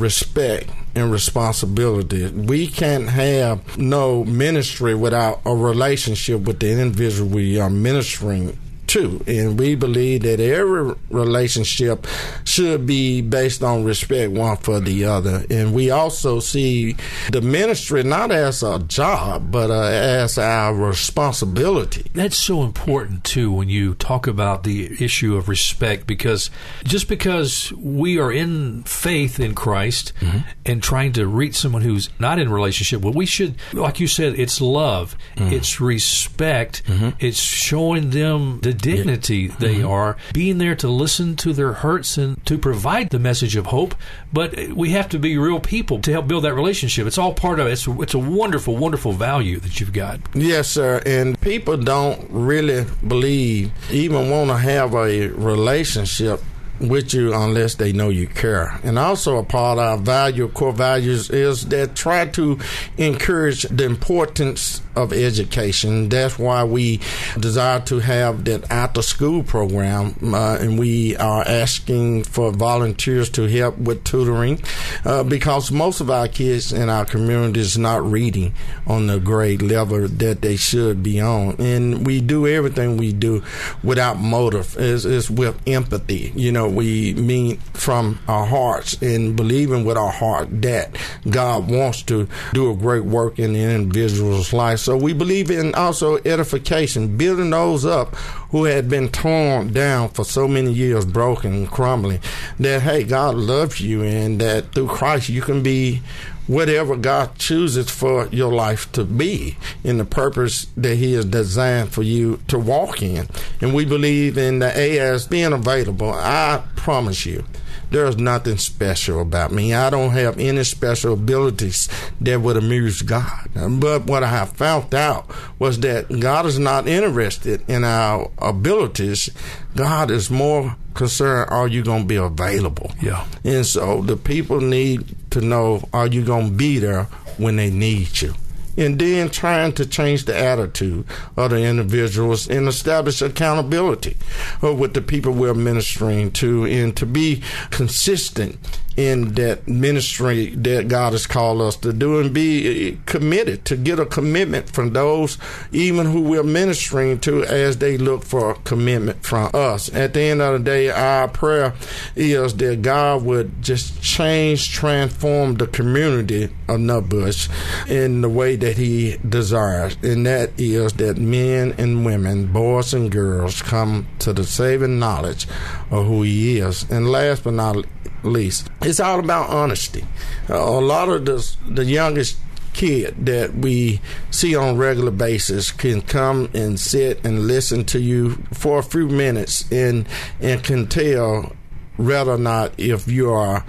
respect 0.00 0.68
and 0.94 1.10
responsibility. 1.10 2.28
We 2.30 2.66
can't 2.66 3.08
have 3.08 3.76
no 3.78 4.24
ministry 4.24 4.94
without 4.94 5.40
a 5.44 5.54
relationship 5.54 6.42
with 6.42 6.60
the 6.60 6.70
individual 6.70 7.28
we 7.28 7.58
are 7.58 7.70
ministering 7.70 8.58
too. 8.94 9.20
And 9.26 9.58
we 9.58 9.74
believe 9.74 10.22
that 10.22 10.38
every 10.38 10.94
relationship 11.10 12.06
should 12.44 12.86
be 12.86 13.22
based 13.22 13.60
on 13.60 13.82
respect 13.82 14.30
one 14.30 14.56
for 14.56 14.78
the 14.78 15.04
other. 15.04 15.44
And 15.50 15.74
we 15.74 15.90
also 15.90 16.38
see 16.38 16.94
the 17.32 17.40
ministry 17.40 18.04
not 18.04 18.30
as 18.30 18.62
a 18.62 18.78
job, 18.78 19.50
but 19.50 19.72
uh, 19.72 19.82
as 19.82 20.38
our 20.38 20.72
responsibility. 20.72 22.06
That's 22.14 22.36
so 22.36 22.62
important 22.62 23.24
too 23.24 23.50
when 23.50 23.68
you 23.68 23.94
talk 23.94 24.28
about 24.28 24.62
the 24.62 25.02
issue 25.02 25.34
of 25.34 25.48
respect 25.48 26.06
because 26.06 26.48
just 26.84 27.08
because 27.08 27.72
we 27.72 28.20
are 28.20 28.30
in 28.30 28.84
faith 28.84 29.40
in 29.40 29.56
Christ 29.56 30.12
mm-hmm. 30.20 30.48
and 30.64 30.80
trying 30.80 31.12
to 31.14 31.26
reach 31.26 31.56
someone 31.56 31.82
who's 31.82 32.10
not 32.20 32.38
in 32.38 32.48
relationship, 32.48 33.02
well, 33.02 33.12
we 33.12 33.26
should, 33.26 33.56
like 33.72 33.98
you 33.98 34.06
said, 34.06 34.38
it's 34.38 34.60
love, 34.60 35.16
mm-hmm. 35.34 35.52
it's 35.52 35.80
respect, 35.80 36.84
mm-hmm. 36.86 37.10
it's 37.18 37.40
showing 37.40 38.10
them 38.10 38.60
the 38.60 38.83
dignity 38.84 39.36
yeah. 39.36 39.56
they 39.58 39.74
mm-hmm. 39.76 39.88
are, 39.88 40.16
being 40.32 40.58
there 40.58 40.74
to 40.76 40.88
listen 40.88 41.36
to 41.36 41.52
their 41.52 41.72
hurts 41.72 42.18
and 42.18 42.44
to 42.46 42.58
provide 42.58 43.10
the 43.10 43.18
message 43.18 43.56
of 43.56 43.66
hope. 43.66 43.94
But 44.32 44.56
we 44.70 44.90
have 44.90 45.08
to 45.10 45.18
be 45.18 45.38
real 45.38 45.60
people 45.60 46.00
to 46.00 46.12
help 46.12 46.28
build 46.28 46.44
that 46.44 46.54
relationship. 46.54 47.06
It's 47.06 47.18
all 47.18 47.34
part 47.34 47.60
of 47.60 47.66
it. 47.66 47.72
It's, 47.72 47.86
it's 47.86 48.14
a 48.14 48.18
wonderful, 48.18 48.76
wonderful 48.76 49.12
value 49.12 49.58
that 49.60 49.80
you've 49.80 49.92
got. 49.92 50.20
Yes, 50.34 50.68
sir. 50.68 51.02
And 51.06 51.40
people 51.40 51.76
don't 51.76 52.26
really 52.30 52.86
believe, 53.06 53.72
even 53.90 54.30
want 54.30 54.50
to 54.50 54.56
have 54.56 54.94
a 54.94 55.28
relationship 55.28 56.40
with 56.80 57.14
you 57.14 57.32
unless 57.34 57.76
they 57.76 57.92
know 57.92 58.08
you 58.08 58.26
care. 58.26 58.80
And 58.82 58.98
also 58.98 59.38
a 59.38 59.44
part 59.44 59.78
of 59.78 59.84
our 59.84 59.96
value, 59.96 60.48
core 60.48 60.72
values 60.72 61.30
is 61.30 61.66
that 61.66 61.94
try 61.94 62.26
to 62.26 62.58
encourage 62.98 63.62
the 63.62 63.84
importance 63.84 64.82
of 64.96 65.12
education. 65.12 66.08
That's 66.08 66.38
why 66.38 66.64
we 66.64 67.00
desire 67.38 67.80
to 67.80 67.98
have 67.98 68.44
that 68.44 68.70
after 68.70 69.02
school 69.02 69.42
program, 69.42 70.14
uh, 70.22 70.58
and 70.60 70.78
we 70.78 71.16
are 71.16 71.42
asking 71.46 72.24
for 72.24 72.52
volunteers 72.52 73.30
to 73.30 73.46
help 73.46 73.78
with 73.78 74.04
tutoring 74.04 74.62
uh, 75.04 75.24
because 75.24 75.70
most 75.70 76.00
of 76.00 76.10
our 76.10 76.28
kids 76.28 76.72
in 76.72 76.88
our 76.88 77.04
community 77.04 77.60
is 77.60 77.78
not 77.78 78.04
reading 78.04 78.54
on 78.86 79.06
the 79.06 79.18
grade 79.18 79.62
level 79.62 80.06
that 80.08 80.42
they 80.42 80.56
should 80.56 81.02
be 81.02 81.20
on. 81.20 81.56
And 81.58 82.06
we 82.06 82.20
do 82.20 82.46
everything 82.46 82.96
we 82.96 83.12
do 83.12 83.42
without 83.82 84.18
motive, 84.18 84.76
is 84.76 85.04
is 85.04 85.30
with 85.30 85.60
empathy. 85.66 86.32
You 86.34 86.52
know, 86.52 86.68
we 86.68 87.14
mean 87.14 87.58
from 87.72 88.18
our 88.28 88.46
hearts 88.46 89.00
and 89.02 89.36
believing 89.36 89.84
with 89.84 89.96
our 89.96 90.10
heart 90.12 90.62
that 90.62 90.96
God 91.28 91.70
wants 91.70 92.02
to 92.04 92.28
do 92.52 92.70
a 92.70 92.76
great 92.76 93.04
work 93.04 93.38
in 93.38 93.52
the 93.52 93.62
individual's 93.62 94.52
life. 94.52 94.80
So 94.84 94.98
we 94.98 95.14
believe 95.14 95.50
in 95.50 95.74
also 95.74 96.18
edification, 96.26 97.16
building 97.16 97.48
those 97.48 97.86
up 97.86 98.14
who 98.50 98.64
had 98.64 98.90
been 98.90 99.08
torn 99.08 99.72
down 99.72 100.10
for 100.10 100.26
so 100.26 100.46
many 100.46 100.72
years, 100.72 101.06
broken 101.06 101.54
and 101.54 101.70
crumbling. 101.70 102.20
That 102.58 102.82
hey, 102.82 103.04
God 103.04 103.34
loves 103.34 103.80
you, 103.80 104.02
and 104.02 104.38
that 104.42 104.72
through 104.72 104.88
Christ 104.88 105.30
you 105.30 105.40
can 105.40 105.62
be 105.62 106.02
whatever 106.46 106.96
God 106.96 107.38
chooses 107.38 107.88
for 107.88 108.26
your 108.26 108.52
life 108.52 108.92
to 108.92 109.04
be 109.04 109.56
in 109.82 109.96
the 109.96 110.04
purpose 110.04 110.66
that 110.76 110.96
He 110.96 111.14
has 111.14 111.24
designed 111.24 111.90
for 111.90 112.02
you 112.02 112.40
to 112.48 112.58
walk 112.58 113.00
in. 113.00 113.26
And 113.62 113.72
we 113.72 113.86
believe 113.86 114.36
in 114.36 114.58
the 114.58 114.66
AS 114.66 115.26
being 115.26 115.54
available. 115.54 116.12
I 116.12 116.62
promise 116.76 117.24
you 117.24 117.42
there's 117.90 118.16
nothing 118.16 118.58
special 118.58 119.20
about 119.20 119.52
me. 119.52 119.74
I 119.74 119.90
don't 119.90 120.10
have 120.10 120.38
any 120.38 120.64
special 120.64 121.14
abilities 121.14 121.88
that 122.20 122.40
would 122.40 122.56
amuse 122.56 123.02
God. 123.02 123.48
But 123.54 124.04
what 124.04 124.22
I 124.22 124.28
have 124.28 124.52
found 124.52 124.94
out 124.94 125.30
was 125.58 125.80
that 125.80 126.08
God 126.20 126.46
is 126.46 126.58
not 126.58 126.88
interested 126.88 127.62
in 127.68 127.84
our 127.84 128.30
abilities. 128.38 129.30
God 129.76 130.10
is 130.10 130.30
more 130.30 130.76
concerned, 130.94 131.50
are 131.50 131.68
you 131.68 131.82
going 131.82 132.02
to 132.02 132.08
be 132.08 132.16
available? 132.16 132.92
Yeah. 133.00 133.26
And 133.44 133.66
so 133.66 134.02
the 134.02 134.16
people 134.16 134.60
need 134.60 135.16
to 135.30 135.40
know, 135.40 135.88
are 135.92 136.06
you 136.06 136.24
going 136.24 136.50
to 136.50 136.52
be 136.52 136.78
there 136.78 137.04
when 137.36 137.56
they 137.56 137.70
need 137.70 138.22
you? 138.22 138.34
And 138.76 138.98
then 138.98 139.30
trying 139.30 139.72
to 139.72 139.86
change 139.86 140.24
the 140.24 140.36
attitude 140.36 141.04
of 141.36 141.50
the 141.50 141.62
individuals 141.62 142.48
and 142.48 142.68
establish 142.68 143.22
accountability 143.22 144.16
uh, 144.62 144.74
with 144.74 144.94
the 144.94 145.02
people 145.02 145.32
we're 145.32 145.54
ministering 145.54 146.30
to 146.30 146.64
and 146.66 146.96
to 146.96 147.06
be 147.06 147.42
consistent 147.70 148.58
in 148.96 149.34
that 149.34 149.66
ministry 149.66 150.50
that 150.50 150.88
God 150.88 151.12
has 151.12 151.26
called 151.26 151.60
us 151.60 151.76
to 151.76 151.92
do 151.92 152.20
and 152.20 152.32
be 152.32 152.98
committed 153.06 153.64
to 153.66 153.76
get 153.76 153.98
a 153.98 154.06
commitment 154.06 154.70
from 154.70 154.92
those 154.92 155.38
even 155.72 156.06
who 156.06 156.22
we're 156.22 156.42
ministering 156.42 157.18
to 157.20 157.44
as 157.44 157.78
they 157.78 157.98
look 157.98 158.24
for 158.24 158.52
a 158.52 158.54
commitment 158.60 159.24
from 159.24 159.50
us. 159.52 159.92
At 159.94 160.14
the 160.14 160.22
end 160.22 160.40
of 160.40 160.52
the 160.52 160.58
day, 160.64 160.90
our 160.90 161.28
prayer 161.28 161.74
is 162.14 162.54
that 162.56 162.82
God 162.82 163.24
would 163.24 163.62
just 163.62 164.02
change, 164.02 164.70
transform 164.72 165.54
the 165.54 165.66
community 165.66 166.44
of 166.44 166.80
Nutbush 166.80 167.48
in 167.88 168.20
the 168.20 168.28
way 168.28 168.56
that 168.56 168.76
He 168.76 169.16
desires. 169.28 169.96
And 170.02 170.26
that 170.26 170.52
is 170.58 170.92
that 170.94 171.18
men 171.18 171.74
and 171.78 172.04
women, 172.04 172.52
boys 172.52 172.94
and 172.94 173.10
girls, 173.10 173.62
come 173.62 174.06
to 174.20 174.32
the 174.32 174.44
saving 174.44 174.98
knowledge 174.98 175.46
of 175.90 176.06
who 176.06 176.22
He 176.22 176.58
is. 176.58 176.88
And 176.90 177.10
last 177.10 177.44
but 177.44 177.54
not 177.54 177.84
least, 178.26 178.68
it's 178.82 179.00
all 179.00 179.20
about 179.20 179.50
honesty. 179.50 180.04
Uh, 180.48 180.56
a 180.56 180.80
lot 180.80 181.08
of 181.08 181.24
the, 181.24 181.56
the 181.68 181.84
youngest 181.84 182.38
kid 182.72 183.14
that 183.24 183.54
we 183.54 184.00
see 184.30 184.54
on 184.54 184.74
a 184.74 184.78
regular 184.78 185.10
basis 185.10 185.70
can 185.70 186.02
come 186.02 186.50
and 186.52 186.78
sit 186.78 187.24
and 187.24 187.46
listen 187.46 187.84
to 187.84 188.00
you 188.00 188.30
for 188.52 188.80
a 188.80 188.82
few 188.82 189.08
minutes 189.08 189.70
and 189.70 190.06
and 190.40 190.62
can 190.64 190.86
tell 190.86 191.52
whether 191.96 192.32
or 192.32 192.38
not 192.38 192.72
if 192.76 193.06
you 193.06 193.30
are 193.30 193.64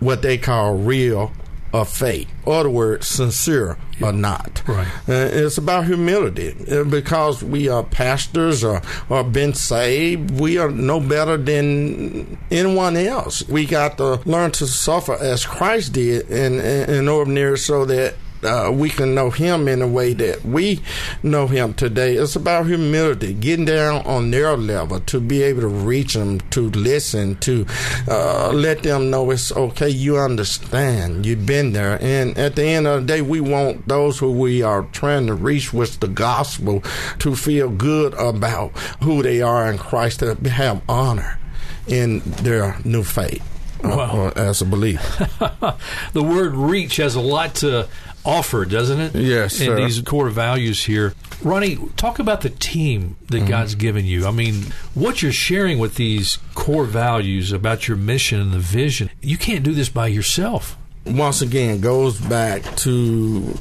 what 0.00 0.22
they 0.22 0.38
call 0.38 0.74
real 0.74 1.30
or 1.72 1.84
fake, 1.84 2.28
or 2.44 2.60
other 2.60 2.70
words, 2.70 3.06
sincere 3.06 3.76
yeah. 3.98 4.08
or 4.08 4.12
not. 4.12 4.62
Right. 4.66 4.86
Uh, 5.08 5.28
it's 5.32 5.58
about 5.58 5.86
humility 5.86 6.54
uh, 6.70 6.84
because 6.84 7.42
we 7.42 7.68
are 7.68 7.82
pastors 7.82 8.64
or, 8.64 8.80
or 9.08 9.24
been 9.24 9.54
saved. 9.54 10.30
We 10.40 10.58
are 10.58 10.70
no 10.70 11.00
better 11.00 11.36
than 11.36 12.38
anyone 12.50 12.96
else. 12.96 13.46
We 13.48 13.66
got 13.66 13.98
to 13.98 14.20
learn 14.24 14.52
to 14.52 14.66
suffer 14.66 15.14
as 15.14 15.44
Christ 15.44 15.92
did 15.92 16.30
in, 16.30 16.54
in, 16.54 16.90
in 16.90 17.08
ordinary 17.08 17.58
so 17.58 17.84
that 17.84 18.14
uh, 18.42 18.70
we 18.72 18.90
can 18.90 19.14
know 19.14 19.30
Him 19.30 19.68
in 19.68 19.82
a 19.82 19.88
way 19.88 20.12
that 20.14 20.44
we 20.44 20.80
know 21.22 21.46
Him 21.46 21.74
today. 21.74 22.14
It's 22.14 22.36
about 22.36 22.66
humility, 22.66 23.34
getting 23.34 23.64
down 23.64 24.06
on 24.06 24.30
their 24.30 24.56
level 24.56 25.00
to 25.00 25.20
be 25.20 25.42
able 25.42 25.62
to 25.62 25.68
reach 25.68 26.14
them, 26.14 26.40
to 26.50 26.70
listen, 26.70 27.36
to 27.36 27.66
uh, 28.08 28.50
let 28.52 28.82
them 28.82 29.10
know 29.10 29.30
it's 29.30 29.52
okay. 29.52 29.88
You 29.88 30.18
understand. 30.18 31.26
You've 31.26 31.46
been 31.46 31.72
there, 31.72 31.98
and 32.02 32.36
at 32.38 32.56
the 32.56 32.64
end 32.64 32.86
of 32.86 33.02
the 33.02 33.06
day, 33.06 33.22
we 33.22 33.40
want 33.40 33.88
those 33.88 34.18
who 34.18 34.32
we 34.32 34.62
are 34.62 34.82
trying 34.92 35.26
to 35.26 35.34
reach 35.34 35.72
with 35.72 36.00
the 36.00 36.08
gospel 36.08 36.82
to 37.18 37.34
feel 37.34 37.68
good 37.68 38.14
about 38.14 38.76
who 39.02 39.22
they 39.22 39.42
are 39.42 39.70
in 39.70 39.78
Christ, 39.78 40.20
to 40.20 40.34
have 40.50 40.82
honor 40.88 41.38
in 41.86 42.20
their 42.20 42.76
new 42.84 43.02
faith. 43.02 43.42
Uh, 43.82 44.10
well, 44.12 44.32
as 44.34 44.60
a 44.60 44.64
belief. 44.64 45.00
the 46.12 46.22
word 46.22 46.54
reach 46.54 46.96
has 46.96 47.14
a 47.14 47.20
lot 47.20 47.54
to 47.56 47.88
offer, 48.24 48.64
doesn't 48.64 49.00
it? 49.00 49.14
Yes. 49.14 49.60
And 49.60 49.78
these 49.78 50.00
core 50.02 50.28
values 50.28 50.84
here. 50.84 51.14
Ronnie, 51.42 51.76
talk 51.96 52.18
about 52.18 52.40
the 52.40 52.50
team 52.50 53.16
that 53.28 53.38
mm-hmm. 53.38 53.48
God's 53.48 53.74
given 53.74 54.04
you. 54.04 54.26
I 54.26 54.30
mean, 54.30 54.66
what 54.94 55.22
you're 55.22 55.32
sharing 55.32 55.78
with 55.78 55.94
these 55.94 56.38
core 56.54 56.84
values 56.84 57.52
about 57.52 57.88
your 57.88 57.96
mission 57.96 58.40
and 58.40 58.52
the 58.52 58.58
vision, 58.58 59.10
you 59.22 59.38
can't 59.38 59.64
do 59.64 59.72
this 59.72 59.88
by 59.88 60.08
yourself. 60.08 60.76
Once 61.06 61.40
again, 61.40 61.80
goes 61.80 62.20
back 62.20 62.62
to 62.76 63.54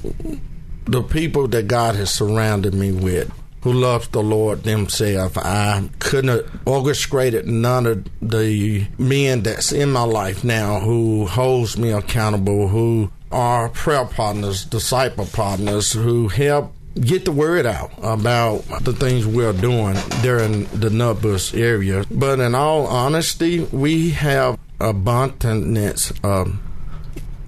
the 0.86 1.04
people 1.04 1.48
that 1.50 1.68
God 1.68 1.96
has 1.96 2.12
surrounded 2.12 2.74
me 2.74 2.92
with 2.92 3.32
who 3.62 3.74
loves 3.74 4.08
the 4.10 4.22
Lord 4.22 4.64
themselves. 4.64 5.36
I 5.38 5.90
couldn't 6.00 6.30
have 6.30 6.62
orchestrated 6.66 7.48
none 7.48 7.86
of 7.86 8.06
the 8.22 8.88
men 8.98 9.44
that's 9.44 9.72
in 9.72 9.92
my 9.92 10.04
life 10.04 10.44
now 10.44 10.80
who 10.80 11.26
holds 11.26 11.78
me 11.78 11.92
accountable, 11.92 12.70
who 12.70 13.12
are 13.32 13.70
prayer 13.70 14.06
partners, 14.06 14.66
disciple 14.66 15.26
partners 15.26 15.94
who 15.94 16.28
help 16.28 16.74
get 17.00 17.26
the 17.26 17.32
word 17.32 17.66
out 17.66 17.92
about 18.02 18.64
the 18.82 18.94
things 18.94 19.26
we're 19.26 19.54
doing 19.54 19.96
in 19.96 20.64
the 20.80 20.90
Nutbush 20.90 21.58
area. 21.60 22.04
But 22.10 22.40
in 22.40 22.56
all 22.56 22.88
honesty, 22.88 23.62
we 23.72 24.12
have 24.12 24.58
abundance 24.80 26.12
of 26.24 26.58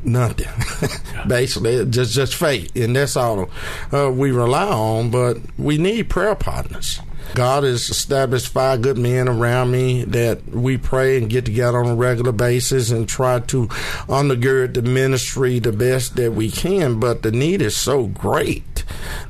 nothing. 0.03 0.47
Basically, 1.27 1.85
just 1.85 2.13
just 2.13 2.35
faith, 2.35 2.75
and 2.75 2.95
that's 2.95 3.15
all 3.15 3.49
uh, 3.91 4.11
we 4.11 4.31
rely 4.31 4.67
on. 4.67 5.11
But 5.11 5.37
we 5.57 5.77
need 5.77 6.09
prayer 6.09 6.35
partners. 6.35 6.99
God 7.33 7.63
has 7.63 7.89
established 7.89 8.49
five 8.49 8.81
good 8.81 8.97
men 8.97 9.27
around 9.27 9.71
me 9.71 10.03
that 10.05 10.45
we 10.47 10.77
pray 10.77 11.17
and 11.17 11.29
get 11.29 11.45
together 11.45 11.79
on 11.79 11.87
a 11.87 11.95
regular 11.95 12.31
basis 12.31 12.91
and 12.91 13.07
try 13.07 13.39
to 13.39 13.67
undergird 14.07 14.73
the 14.73 14.81
ministry 14.81 15.59
the 15.59 15.71
best 15.71 16.15
that 16.15 16.33
we 16.33 16.49
can. 16.49 16.99
But 16.99 17.21
the 17.21 17.31
need 17.31 17.61
is 17.61 17.75
so 17.75 18.07
great 18.07 18.83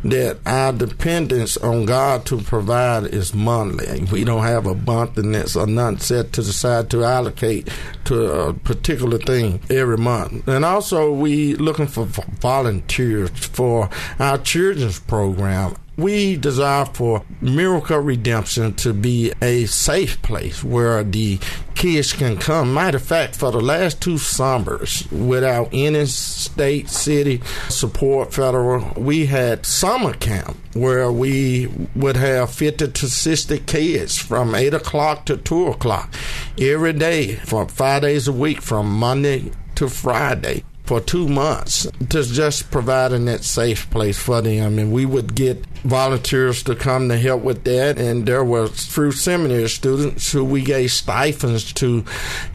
that 0.04 0.40
our 0.46 0.72
dependence 0.72 1.58
on 1.58 1.86
God 1.86 2.26
to 2.28 2.42
provide 2.42 3.06
is 3.06 3.34
monthly. 3.34 4.04
We 4.06 4.24
don't 4.24 4.44
have 4.44 4.66
abundance 4.66 5.56
or 5.56 5.68
none 5.68 6.00
set 6.00 6.34
to 6.34 6.42
the 6.42 6.54
side 6.54 6.90
to 6.92 7.04
allocate 7.04 7.70
to 8.06 8.32
a 8.32 8.54
particular 8.54 9.18
thing 9.18 9.62
every 9.70 9.98
month. 9.98 10.48
And 10.48 10.64
also, 10.64 11.12
we 11.12 11.56
looking 11.56 11.88
for 11.88 12.06
volunteers 12.06 13.30
for 13.32 13.90
our 14.20 14.38
children's 14.38 15.00
program 15.00 15.76
we 16.00 16.38
desire 16.38 16.86
for 16.86 17.24
Miracle 17.42 18.00
Redemption 18.00 18.74
to 18.76 18.94
be 18.94 19.32
a 19.42 19.66
safe 19.66 20.22
place 20.22 20.64
where 20.64 21.04
the 21.04 21.40
kids 21.76 22.14
can 22.14 22.38
come. 22.38 22.74
Matter 22.74 22.98
of 22.98 23.04
fact, 23.04 23.36
for 23.36 23.52
the 23.52 23.62
last 23.62 24.02
two 24.02 24.18
summers, 24.18 25.10
without 25.12 25.70
any 25.72 26.06
state, 26.06 26.90
city 26.90 27.42
support, 27.70 28.34
federal, 28.34 28.94
we 28.96 29.26
had 29.26 29.66
summer 29.66 30.14
camp 30.14 30.58
where 30.74 31.12
we 31.12 31.68
would 31.96 32.16
have 32.16 32.52
50 32.52 32.92
to 32.92 33.10
60 33.10 33.60
kids 33.60 34.18
from 34.18 34.56
8 34.56 34.74
o'clock 34.74 35.26
to 35.26 35.38
2 35.38 35.68
o'clock 35.68 36.14
every 36.58 36.94
day 36.94 37.36
for 37.36 37.68
five 37.68 38.02
days 38.02 38.28
a 38.28 38.34
week 38.34 38.62
from 38.62 38.92
Monday 38.92 39.52
to 39.76 39.88
Friday 39.88 40.64
for 40.90 41.00
two 41.00 41.28
months 41.28 41.86
to 42.10 42.24
just 42.24 42.72
providing 42.72 43.26
that 43.26 43.44
safe 43.44 43.88
place 43.92 44.18
for 44.18 44.42
them. 44.42 44.80
And 44.80 44.92
we 44.92 45.06
would 45.06 45.36
get 45.36 45.64
volunteers 45.84 46.64
to 46.64 46.76
come 46.76 47.10
to 47.10 47.18
help 47.20 47.44
with 47.44 47.64
that. 47.66 48.00
And 48.00 48.26
there 48.26 48.44
were 48.44 48.68
through 48.68 49.12
seminary 49.12 49.70
students 49.70 50.32
who 50.32 50.44
we 50.44 50.64
gave 50.64 50.92
stipends 50.92 51.72
to 51.74 52.04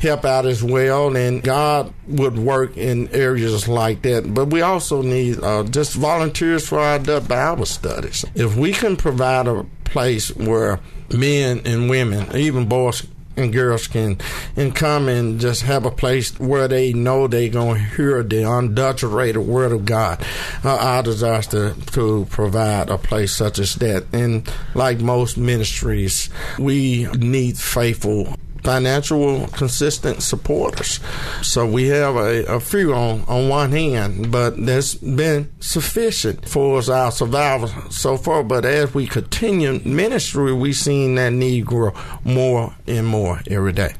help 0.00 0.24
out 0.24 0.46
as 0.46 0.64
well. 0.64 1.16
And 1.16 1.44
God 1.44 1.94
would 2.08 2.36
work 2.36 2.76
in 2.76 3.06
areas 3.10 3.68
like 3.68 4.02
that. 4.02 4.34
But 4.34 4.46
we 4.46 4.62
also 4.62 5.00
need 5.00 5.40
uh, 5.40 5.62
just 5.62 5.94
volunteers 5.94 6.66
for 6.66 6.80
our 6.80 6.98
Bible 6.98 7.66
studies. 7.66 8.24
If 8.34 8.56
we 8.56 8.72
can 8.72 8.96
provide 8.96 9.46
a 9.46 9.64
place 9.84 10.34
where 10.34 10.80
men 11.16 11.60
and 11.64 11.88
women, 11.88 12.34
even 12.34 12.66
boys 12.66 13.06
and 13.36 13.52
girls 13.52 13.86
can 13.86 14.18
and 14.56 14.74
come 14.74 15.08
and 15.08 15.40
just 15.40 15.62
have 15.62 15.84
a 15.84 15.90
place 15.90 16.38
where 16.38 16.68
they 16.68 16.92
know 16.92 17.26
they're 17.26 17.48
going 17.48 17.78
to 17.78 17.96
hear 17.96 18.22
the 18.22 18.44
unadulterated 18.44 19.42
word 19.42 19.72
of 19.72 19.84
God. 19.84 20.24
Uh, 20.64 20.76
our 20.76 21.02
desire 21.02 21.40
is 21.40 21.46
to, 21.48 21.74
to 21.92 22.26
provide 22.30 22.90
a 22.90 22.98
place 22.98 23.32
such 23.34 23.58
as 23.58 23.74
that. 23.76 24.06
And 24.12 24.48
like 24.74 25.00
most 25.00 25.36
ministries, 25.36 26.30
we 26.58 27.04
need 27.12 27.58
faithful 27.58 28.33
financial 28.64 29.46
consistent 29.48 30.22
supporters. 30.22 30.98
So 31.42 31.66
we 31.66 31.88
have 31.88 32.16
a, 32.16 32.44
a 32.46 32.60
few 32.60 32.94
on, 32.94 33.24
on 33.28 33.48
one 33.48 33.70
hand, 33.70 34.32
but 34.32 34.64
that's 34.64 34.94
been 34.94 35.52
sufficient 35.60 36.48
for 36.48 36.78
us, 36.78 36.88
our 36.88 37.12
survival 37.12 37.68
so 37.90 38.16
far. 38.16 38.42
But 38.42 38.64
as 38.64 38.94
we 38.94 39.06
continue 39.06 39.80
ministry, 39.84 40.52
we've 40.52 40.74
seen 40.74 41.14
that 41.16 41.32
need 41.32 41.66
grow 41.66 41.92
more 42.24 42.74
and 42.86 43.06
more 43.06 43.40
every 43.48 43.72
day. 43.72 43.94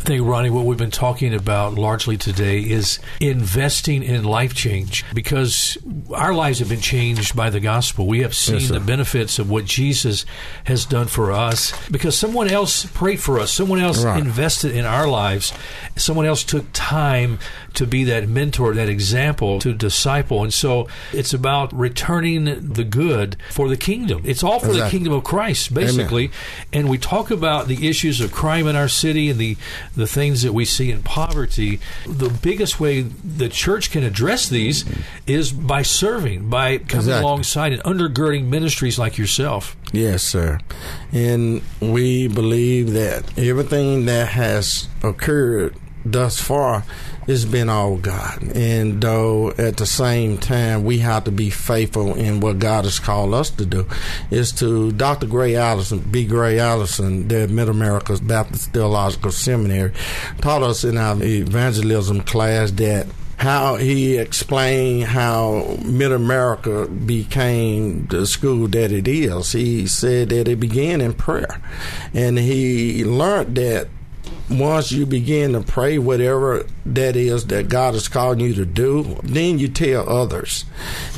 I 0.00 0.02
think, 0.02 0.26
Ronnie, 0.26 0.48
what 0.48 0.64
we've 0.64 0.78
been 0.78 0.90
talking 0.90 1.34
about 1.34 1.74
largely 1.74 2.16
today 2.16 2.60
is 2.60 3.00
investing 3.20 4.02
in 4.02 4.24
life 4.24 4.54
change 4.54 5.04
because 5.12 5.76
our 6.14 6.32
lives 6.32 6.60
have 6.60 6.70
been 6.70 6.80
changed 6.80 7.36
by 7.36 7.50
the 7.50 7.60
gospel. 7.60 8.06
We 8.06 8.20
have 8.20 8.34
seen 8.34 8.60
yes, 8.60 8.70
the 8.70 8.80
benefits 8.80 9.38
of 9.38 9.50
what 9.50 9.66
Jesus 9.66 10.24
has 10.64 10.86
done 10.86 11.06
for 11.06 11.32
us 11.32 11.74
because 11.90 12.18
someone 12.18 12.48
else 12.48 12.86
prayed 12.86 13.20
for 13.20 13.38
us, 13.38 13.52
someone 13.52 13.78
else 13.78 14.02
right. 14.02 14.18
invested 14.18 14.74
in 14.74 14.86
our 14.86 15.06
lives. 15.06 15.52
Someone 15.96 16.24
else 16.24 16.44
took 16.44 16.64
time 16.72 17.38
to 17.74 17.86
be 17.86 18.04
that 18.04 18.28
mentor, 18.28 18.74
that 18.74 18.88
example 18.88 19.58
to 19.60 19.72
disciple. 19.72 20.42
And 20.42 20.52
so 20.52 20.88
it's 21.12 21.32
about 21.32 21.72
returning 21.72 22.72
the 22.72 22.84
good 22.84 23.36
for 23.50 23.68
the 23.68 23.76
kingdom. 23.76 24.22
It's 24.24 24.42
all 24.42 24.60
for 24.60 24.68
exactly. 24.68 24.80
the 24.80 24.90
kingdom 24.90 25.12
of 25.14 25.24
Christ, 25.24 25.72
basically. 25.74 26.24
Amen. 26.24 26.36
And 26.72 26.88
we 26.88 26.98
talk 26.98 27.30
about 27.30 27.68
the 27.68 27.88
issues 27.88 28.20
of 28.20 28.32
crime 28.32 28.66
in 28.66 28.76
our 28.76 28.88
city 28.88 29.30
and 29.30 29.38
the 29.38 29.56
the 29.96 30.06
things 30.06 30.42
that 30.42 30.52
we 30.52 30.64
see 30.64 30.90
in 30.90 31.02
poverty, 31.02 31.80
the 32.06 32.30
biggest 32.30 32.80
way 32.80 33.02
the 33.02 33.48
church 33.48 33.90
can 33.90 34.02
address 34.02 34.48
these 34.48 34.84
is 35.26 35.52
by 35.52 35.82
serving, 35.82 36.48
by 36.48 36.78
coming 36.78 37.06
Exactly. 37.06 37.22
alongside 37.22 37.72
and 37.72 37.82
undergirding 37.82 38.46
ministries 38.46 38.98
like 38.98 39.18
yourself. 39.18 39.76
Yes, 39.92 40.22
sir. 40.22 40.60
And 41.12 41.62
we 41.80 42.28
believe 42.28 42.92
that 42.92 43.38
everything 43.38 44.06
that 44.06 44.28
has 44.28 44.88
occurred 45.02 45.74
thus 46.04 46.40
far 46.40 46.84
has 47.26 47.44
been 47.44 47.68
all 47.68 47.96
God. 47.96 48.42
And 48.54 49.00
though 49.00 49.50
at 49.52 49.76
the 49.76 49.86
same 49.86 50.38
time 50.38 50.84
we 50.84 50.98
have 50.98 51.24
to 51.24 51.30
be 51.30 51.50
faithful 51.50 52.14
in 52.14 52.40
what 52.40 52.58
God 52.58 52.84
has 52.84 52.98
called 52.98 53.34
us 53.34 53.50
to 53.50 53.66
do, 53.66 53.86
is 54.30 54.52
to 54.52 54.92
Dr. 54.92 55.26
Gray 55.26 55.56
Allison, 55.56 56.00
B. 56.00 56.26
Gray 56.26 56.58
Allison, 56.58 57.28
the 57.28 57.48
Mid 57.48 57.68
America 57.68 58.18
Baptist 58.22 58.72
Theological 58.72 59.30
Seminary, 59.30 59.92
taught 60.40 60.62
us 60.62 60.84
in 60.84 60.96
our 60.96 61.22
evangelism 61.22 62.22
class 62.22 62.70
that 62.72 63.06
how 63.40 63.76
he 63.76 64.18
explained 64.18 65.04
how 65.04 65.78
Mid 65.82 66.12
America 66.12 66.86
became 66.86 68.06
the 68.06 68.26
school 68.26 68.68
that 68.68 68.92
it 68.92 69.08
is. 69.08 69.52
He 69.52 69.86
said 69.86 70.28
that 70.28 70.46
it 70.46 70.60
began 70.60 71.00
in 71.00 71.14
prayer, 71.14 71.60
and 72.12 72.38
he 72.38 73.02
learned 73.02 73.56
that 73.56 73.88
once 74.50 74.90
you 74.90 75.06
begin 75.06 75.52
to 75.52 75.60
pray 75.60 75.98
whatever 75.98 76.66
that 76.84 77.14
is 77.14 77.46
that 77.46 77.68
God 77.68 77.94
is 77.94 78.08
calling 78.08 78.40
you 78.40 78.54
to 78.54 78.66
do, 78.66 79.18
then 79.22 79.58
you 79.58 79.68
tell 79.68 80.08
others. 80.08 80.64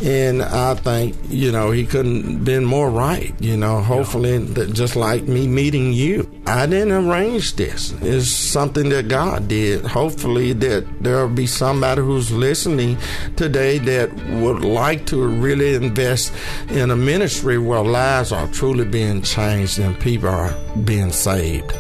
And 0.03 0.43
I 0.43 0.75
think, 0.75 1.17
you 1.29 1.51
know, 1.51 1.71
he 1.71 1.87
couldn't 1.87 2.45
been 2.45 2.65
more 2.65 2.91
right. 2.91 3.35
You 3.41 3.57
know, 3.57 3.81
hopefully 3.81 4.39
that 4.39 4.75
just 4.75 4.97
like 4.97 5.23
me 5.25 5.47
meeting 5.47 5.93
you. 5.93 6.29
I 6.47 6.67
didn't 6.67 6.93
arrange 6.93 7.57
this. 7.57 7.93
It's 8.03 8.29
something 8.29 8.91
that 8.91 9.09
God 9.09 9.49
did. 9.49 9.85
Hopefully 9.85 10.53
that 10.55 10.87
there'll 11.03 11.29
be 11.29 11.47
somebody 11.47 12.03
who's 12.03 12.31
listening 12.31 12.99
today 13.37 13.79
that 13.79 14.13
would 14.41 14.65
like 14.65 15.07
to 15.07 15.27
really 15.27 15.75
invest 15.75 16.33
in 16.69 16.91
a 16.91 16.97
ministry 16.97 17.59
where 17.59 17.81
lives 17.81 18.33
are 18.33 18.49
truly 18.49 18.85
being 18.85 19.23
changed 19.23 19.79
and 19.79 19.99
people 19.99 20.29
are 20.29 20.55
being 20.85 21.13
saved. 21.13 21.73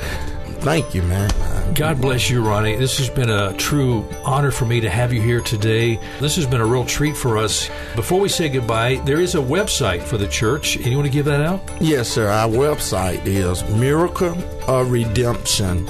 Thank 0.62 0.94
you, 0.94 1.02
man. 1.02 1.28
God 1.74 2.00
bless 2.00 2.30
you, 2.30 2.40
Ronnie. 2.40 2.76
This 2.76 2.98
has 2.98 3.10
been 3.10 3.30
a 3.30 3.52
true 3.54 4.06
honor 4.24 4.52
for 4.52 4.64
me 4.64 4.80
to 4.80 4.88
have 4.88 5.12
you 5.12 5.20
here 5.20 5.40
today. 5.40 5.98
This 6.20 6.36
has 6.36 6.46
been 6.46 6.60
a 6.60 6.66
real 6.66 6.84
treat 6.84 7.16
for 7.16 7.36
us. 7.36 7.68
Before 7.96 8.20
we 8.20 8.28
say 8.28 8.48
goodbye, 8.48 9.00
there 9.04 9.20
is 9.20 9.34
a 9.34 9.38
website 9.38 10.02
for 10.02 10.18
the 10.18 10.28
church. 10.28 10.76
And 10.76 10.86
you 10.86 10.96
want 10.96 11.06
to 11.06 11.12
give 11.12 11.24
that 11.24 11.40
out? 11.40 11.60
Yes, 11.80 12.08
sir. 12.08 12.28
Our 12.28 12.48
website 12.48 13.26
is 13.26 13.68
Miracle 13.70 14.36
of 14.68 14.92
Redemption 14.92 15.88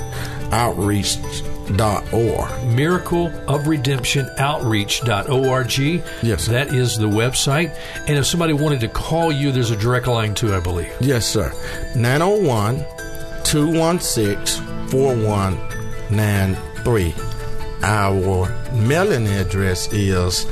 Outreach.org. 0.52 2.64
Miracle 2.64 3.26
of 3.48 3.66
Redemption 3.66 4.30
Outreach.org. 4.38 5.78
Yes, 6.22 6.44
sir. 6.44 6.52
That 6.52 6.74
is 6.74 6.96
the 6.96 7.08
website. 7.08 7.76
And 8.08 8.16
if 8.16 8.24
somebody 8.24 8.54
wanted 8.54 8.80
to 8.80 8.88
call 8.88 9.30
you, 9.32 9.52
there's 9.52 9.70
a 9.70 9.76
direct 9.76 10.06
line 10.06 10.35
too, 10.35 10.54
I 10.54 10.61
believe. 10.61 10.92
Yes, 11.00 11.26
sir. 11.26 11.52
901 11.94 12.87
216 13.53 14.65
4193. 14.88 17.15
Our 17.83 18.49
mailing 18.73 19.29
address 19.29 19.93
is 19.93 20.45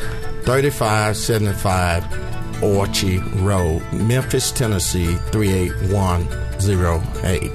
3575 0.44 2.62
Orchie 2.62 3.20
Road, 3.40 3.82
Memphis, 3.94 4.52
Tennessee 4.52 5.16
38108. 5.32 7.50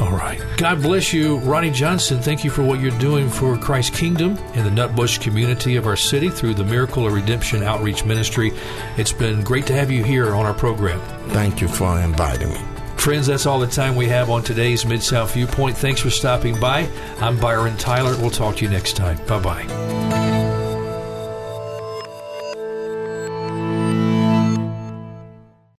All 0.00 0.10
right. 0.10 0.42
God 0.56 0.82
bless 0.82 1.12
you, 1.12 1.38
Ronnie 1.38 1.70
Johnson. 1.70 2.20
Thank 2.20 2.42
you 2.42 2.50
for 2.50 2.64
what 2.64 2.80
you're 2.80 2.90
doing 2.98 3.30
for 3.30 3.56
Christ's 3.56 3.96
kingdom 3.96 4.36
and 4.54 4.66
the 4.66 4.70
Nutbush 4.70 5.20
community 5.20 5.76
of 5.76 5.86
our 5.86 5.94
city 5.94 6.28
through 6.28 6.54
the 6.54 6.64
Miracle 6.64 7.06
of 7.06 7.12
Redemption 7.12 7.62
Outreach 7.62 8.04
Ministry. 8.04 8.50
It's 8.96 9.12
been 9.12 9.44
great 9.44 9.66
to 9.66 9.74
have 9.74 9.92
you 9.92 10.02
here 10.02 10.34
on 10.34 10.44
our 10.44 10.54
program. 10.54 10.98
Thank 11.28 11.60
you 11.60 11.68
for 11.68 12.00
inviting 12.00 12.48
me. 12.48 12.77
Friends, 13.08 13.26
that's 13.26 13.46
all 13.46 13.58
the 13.58 13.66
time 13.66 13.96
we 13.96 14.06
have 14.08 14.28
on 14.28 14.42
today's 14.42 14.84
Mid 14.84 15.02
South 15.02 15.32
Viewpoint. 15.32 15.78
Thanks 15.78 15.98
for 15.98 16.10
stopping 16.10 16.60
by. 16.60 16.86
I'm 17.20 17.40
Byron 17.40 17.74
Tyler. 17.78 18.14
We'll 18.20 18.28
talk 18.28 18.56
to 18.56 18.64
you 18.66 18.70
next 18.70 18.96
time. 18.96 19.16
Bye 19.24 19.40
bye. 19.40 20.17